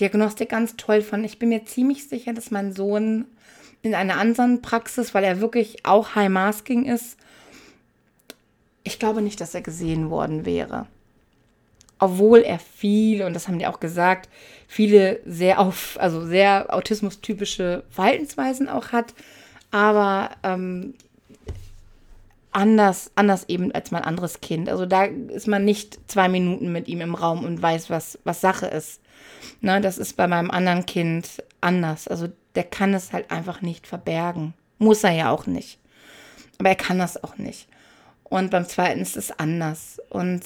Diagnostik 0.00 0.48
ganz 0.48 0.74
toll 0.76 1.02
fand. 1.02 1.24
Ich 1.24 1.38
bin 1.38 1.50
mir 1.50 1.66
ziemlich 1.66 2.08
sicher, 2.08 2.32
dass 2.32 2.50
mein 2.50 2.72
Sohn 2.72 3.26
in 3.82 3.94
einer 3.94 4.16
anderen 4.16 4.60
Praxis, 4.60 5.14
weil 5.14 5.22
er 5.22 5.40
wirklich 5.40 5.86
auch 5.86 6.16
High 6.16 6.30
Masking 6.30 6.86
ist, 6.86 7.16
ich 8.84 8.98
glaube 8.98 9.22
nicht, 9.22 9.40
dass 9.40 9.54
er 9.54 9.62
gesehen 9.62 10.10
worden 10.10 10.44
wäre. 10.44 10.86
Obwohl 11.98 12.40
er 12.40 12.58
viel, 12.58 13.22
und 13.22 13.34
das 13.34 13.46
haben 13.46 13.58
die 13.58 13.66
auch 13.66 13.80
gesagt, 13.80 14.28
viele 14.66 15.20
sehr 15.26 15.60
auf, 15.60 15.98
also 16.00 16.24
sehr 16.24 16.72
autismus-typische 16.74 17.84
Verhaltensweisen 17.90 18.68
auch 18.68 18.92
hat. 18.92 19.12
Aber 19.70 20.30
ähm, 20.42 20.94
anders, 22.52 23.10
anders 23.14 23.48
eben 23.48 23.72
als 23.72 23.90
mein 23.90 24.02
anderes 24.02 24.40
Kind. 24.40 24.68
Also 24.68 24.86
da 24.86 25.04
ist 25.04 25.46
man 25.46 25.64
nicht 25.64 25.98
zwei 26.10 26.28
Minuten 26.28 26.72
mit 26.72 26.88
ihm 26.88 27.00
im 27.00 27.14
Raum 27.14 27.44
und 27.44 27.60
weiß, 27.60 27.90
was, 27.90 28.18
was 28.24 28.40
Sache 28.40 28.66
ist. 28.66 29.00
Ne, 29.60 29.80
das 29.80 29.98
ist 29.98 30.16
bei 30.16 30.26
meinem 30.26 30.50
anderen 30.50 30.86
Kind 30.86 31.42
anders. 31.60 32.08
Also 32.08 32.28
der 32.54 32.64
kann 32.64 32.94
es 32.94 33.12
halt 33.12 33.30
einfach 33.30 33.62
nicht 33.62 33.86
verbergen. 33.86 34.54
Muss 34.78 35.04
er 35.04 35.12
ja 35.12 35.30
auch 35.30 35.46
nicht. 35.46 35.78
Aber 36.58 36.70
er 36.70 36.76
kann 36.76 36.98
das 36.98 37.22
auch 37.22 37.36
nicht. 37.36 37.68
Und 38.30 38.50
beim 38.50 38.66
zweiten 38.66 39.00
ist 39.00 39.16
es 39.16 39.38
anders. 39.38 40.00
Und 40.08 40.42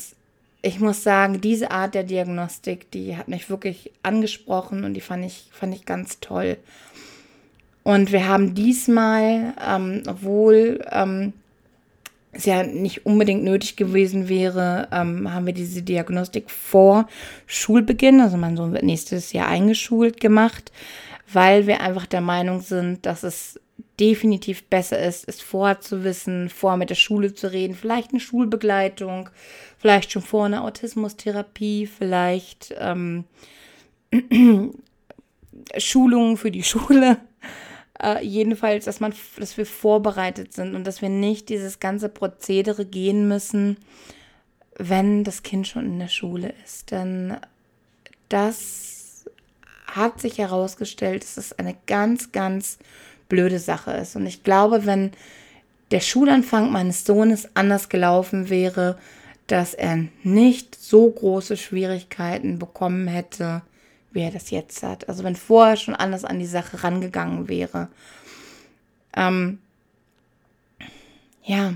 ich 0.62 0.81
muss 0.81 1.05
sagen, 1.05 1.40
diese 1.40 1.70
Art 1.70 1.94
der 1.94 2.03
Diagnostik, 2.03 2.90
die 2.90 3.16
hat 3.16 3.29
mich 3.29 3.51
wirklich 3.51 3.92
angesprochen 4.03 4.85
und 4.85 4.94
die 4.94 5.03
fand 5.03 5.25
ich, 5.25 5.49
fand 5.53 5.75
ich 5.75 5.85
ganz 5.85 6.18
toll. 6.20 6.57
Und 7.83 8.11
wir 8.11 8.27
haben 8.27 8.55
diesmal, 8.55 9.53
ähm, 9.62 10.03
obwohl 10.07 10.83
ähm, 10.90 11.35
es 12.33 12.47
ja 12.47 12.62
nicht 12.62 13.05
unbedingt 13.05 13.44
nötig 13.44 13.77
gewesen 13.77 14.31
wäre, 14.31 14.88
ähm, 14.90 15.33
haben 15.33 15.44
wir 15.44 15.53
diese 15.53 15.83
Diagnostik 15.83 16.51
vor 16.51 17.07
Schulbeginn, 17.47 18.23
also 18.23 18.38
mein 18.38 18.57
Sohn 18.57 18.73
wird 18.73 18.85
nächstes 18.85 19.35
Jahr 19.35 19.49
eingeschult 19.49 20.18
gemacht, 20.18 20.73
weil 21.31 21.66
wir 21.66 21.83
einfach 21.83 22.07
der 22.07 22.23
Meinung 22.23 22.62
sind, 22.62 23.05
dass 23.05 23.23
es 23.23 23.61
definitiv 24.01 24.65
besser 24.65 24.99
ist, 24.99 25.29
es 25.29 25.41
vorher 25.41 25.81
zu 25.81 26.05
wissen, 26.05 26.49
vorher 26.49 26.77
mit 26.77 26.91
der 26.91 26.95
Schule 26.95 27.35
zu 27.35 27.53
reden, 27.53 27.75
vielleicht 27.75 28.11
eine 28.11 28.21
Schulbegleitung, 28.21 29.31
vielleicht 29.79 30.13
schon 30.13 30.23
vor 30.23 30.47
einer 30.47 30.65
Autismustherapie, 30.65 31.87
vielleicht 31.87 32.75
ähm, 32.79 33.25
Schulungen 35.79 36.37
für 36.37 36.51
die 36.51 36.63
Schule 36.65 37.19
Äh, 38.01 38.25
jedenfalls, 38.25 38.87
dass 38.87 39.01
man, 39.01 39.15
dass 39.37 39.57
wir 39.57 39.67
vorbereitet 39.67 40.53
sind 40.53 40.75
und 40.75 40.85
dass 40.85 41.01
wir 41.01 41.09
nicht 41.09 41.49
dieses 41.49 41.79
ganze 41.81 42.09
Prozedere 42.09 42.85
gehen 42.85 43.29
müssen, 43.29 43.77
wenn 44.77 45.23
das 45.23 45.43
Kind 45.43 45.69
schon 45.69 45.87
in 45.87 45.99
der 46.01 46.09
Schule 46.09 46.53
ist. 46.65 46.91
Denn 46.91 47.37
das 48.29 49.27
hat 49.87 50.21
sich 50.21 50.39
herausgestellt, 50.39 51.23
es 51.23 51.53
eine 51.53 51.77
ganz, 51.87 52.33
ganz 52.33 52.79
blöde 53.35 53.59
Sache 53.59 53.90
ist. 53.90 54.14
Und 54.14 54.27
ich 54.27 54.44
glaube, 54.44 54.87
wenn 54.87 55.11
der 55.90 55.99
Schulanfang 55.99 56.70
meines 56.70 57.05
Sohnes 57.05 57.49
anders 57.55 57.88
gelaufen 57.88 58.49
wäre, 58.49 58.97
dass 59.49 59.75
er 59.75 60.05
nicht 60.23 60.77
so 60.77 61.11
große 61.11 61.57
Schwierigkeiten 61.57 62.61
bekommen 62.61 63.09
hätte, 63.09 63.62
wie 64.12 64.20
er 64.20 64.31
das 64.31 64.51
jetzt 64.51 64.85
hat. 64.85 65.09
Also 65.09 65.25
wenn 65.25 65.35
vorher 65.35 65.77
schon 65.77 65.97
anders 65.97 66.25
an 66.25 66.38
die 66.38 66.47
Sache 66.47 66.85
rangegangen 66.85 67.49
wäre. 67.49 67.88
Ähm, 69.16 69.59
ja. 71.42 71.75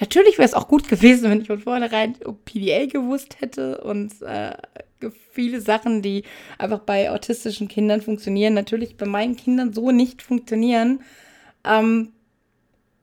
Natürlich 0.00 0.36
wäre 0.36 0.48
es 0.48 0.54
auch 0.54 0.66
gut 0.66 0.88
gewesen, 0.88 1.30
wenn 1.30 1.42
ich 1.42 1.46
von 1.46 1.60
vornherein 1.60 2.16
PDA 2.44 2.86
gewusst 2.86 3.40
hätte 3.40 3.80
und 3.82 4.20
äh, 4.22 4.56
viele 5.10 5.60
Sachen, 5.60 6.02
die 6.02 6.24
einfach 6.58 6.80
bei 6.80 7.10
autistischen 7.10 7.68
Kindern 7.68 8.00
funktionieren, 8.00 8.54
natürlich 8.54 8.96
bei 8.96 9.06
meinen 9.06 9.36
Kindern 9.36 9.72
so 9.72 9.90
nicht 9.90 10.22
funktionieren. 10.22 11.00
Ähm, 11.64 12.12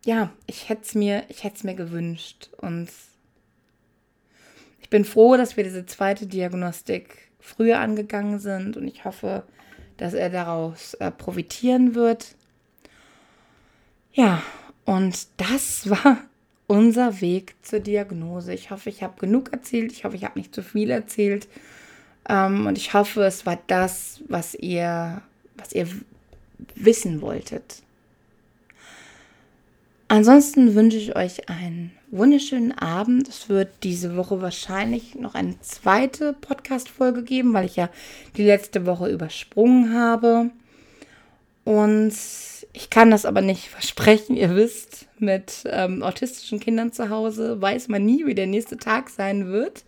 ja, 0.05 0.31
ich 0.47 0.69
hätte 0.69 0.81
es 0.83 0.95
mir, 0.95 1.23
mir 1.63 1.75
gewünscht 1.75 2.49
und 2.57 2.89
ich 4.81 4.89
bin 4.89 5.05
froh, 5.05 5.37
dass 5.37 5.57
wir 5.57 5.63
diese 5.63 5.85
zweite 5.85 6.27
Diagnostik 6.27 7.31
früher 7.39 7.79
angegangen 7.79 8.39
sind 8.39 8.77
und 8.77 8.87
ich 8.87 9.05
hoffe, 9.05 9.43
dass 9.97 10.13
er 10.13 10.29
daraus 10.29 10.95
äh, 10.95 11.11
profitieren 11.11 11.95
wird. 11.95 12.35
Ja, 14.13 14.41
und 14.85 15.27
das 15.37 15.89
war 15.89 16.17
unser 16.67 17.21
Weg 17.21 17.55
zur 17.61 17.81
Diagnose. 17.81 18.53
Ich 18.53 18.71
hoffe, 18.71 18.89
ich 18.89 19.03
habe 19.03 19.19
genug 19.19 19.51
erzählt. 19.51 19.91
Ich 19.91 20.05
hoffe, 20.05 20.15
ich 20.15 20.23
habe 20.23 20.39
nicht 20.39 20.55
zu 20.55 20.63
viel 20.63 20.89
erzählt. 20.89 21.47
Ähm, 22.27 22.67
und 22.67 22.77
ich 22.77 22.93
hoffe, 22.93 23.23
es 23.23 23.45
war 23.45 23.57
das, 23.67 24.21
was 24.27 24.55
ihr, 24.55 25.21
was 25.57 25.73
ihr 25.73 25.87
wissen 26.75 27.21
wolltet. 27.21 27.81
Ansonsten 30.07 30.75
wünsche 30.75 30.97
ich 30.97 31.15
euch 31.15 31.47
einen 31.47 31.91
wunderschönen 32.11 32.73
Abend. 32.77 33.29
Es 33.29 33.47
wird 33.47 33.69
diese 33.83 34.17
Woche 34.17 34.41
wahrscheinlich 34.41 35.15
noch 35.15 35.35
eine 35.35 35.59
zweite 35.61 36.33
Podcast-Folge 36.33 37.23
geben, 37.23 37.53
weil 37.53 37.65
ich 37.65 37.77
ja 37.77 37.89
die 38.35 38.43
letzte 38.43 38.85
Woche 38.85 39.09
übersprungen 39.09 39.93
habe. 39.93 40.49
Und 41.63 42.13
ich 42.73 42.89
kann 42.89 43.11
das 43.11 43.25
aber 43.25 43.39
nicht 43.39 43.69
versprechen. 43.69 44.35
Ihr 44.35 44.55
wisst, 44.55 45.07
mit 45.17 45.63
ähm, 45.65 46.03
autistischen 46.03 46.59
Kindern 46.59 46.91
zu 46.91 47.09
Hause 47.09 47.61
weiß 47.61 47.87
man 47.87 48.03
nie, 48.03 48.25
wie 48.25 48.35
der 48.35 48.47
nächste 48.47 48.77
Tag 48.77 49.09
sein 49.09 49.47
wird. 49.47 49.85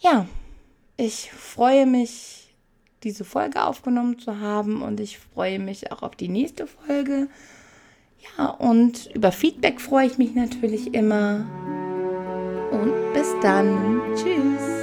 Ja, 0.00 0.26
ich 0.98 1.30
freue 1.30 1.86
mich, 1.86 2.54
diese 3.04 3.24
Folge 3.24 3.64
aufgenommen 3.64 4.18
zu 4.18 4.40
haben 4.40 4.82
und 4.82 4.98
ich 5.00 5.18
freue 5.18 5.60
mich 5.60 5.92
auch 5.92 6.02
auf 6.02 6.16
die 6.16 6.28
nächste 6.28 6.66
Folge. 6.66 7.28
Ja, 8.36 8.50
und 8.50 9.08
über 9.14 9.30
Feedback 9.30 9.80
freue 9.80 10.08
ich 10.08 10.18
mich 10.18 10.34
natürlich 10.34 10.92
immer. 10.92 11.46
Und 12.72 12.92
bis 13.14 13.32
dann. 13.40 14.02
Tschüss. 14.16 14.77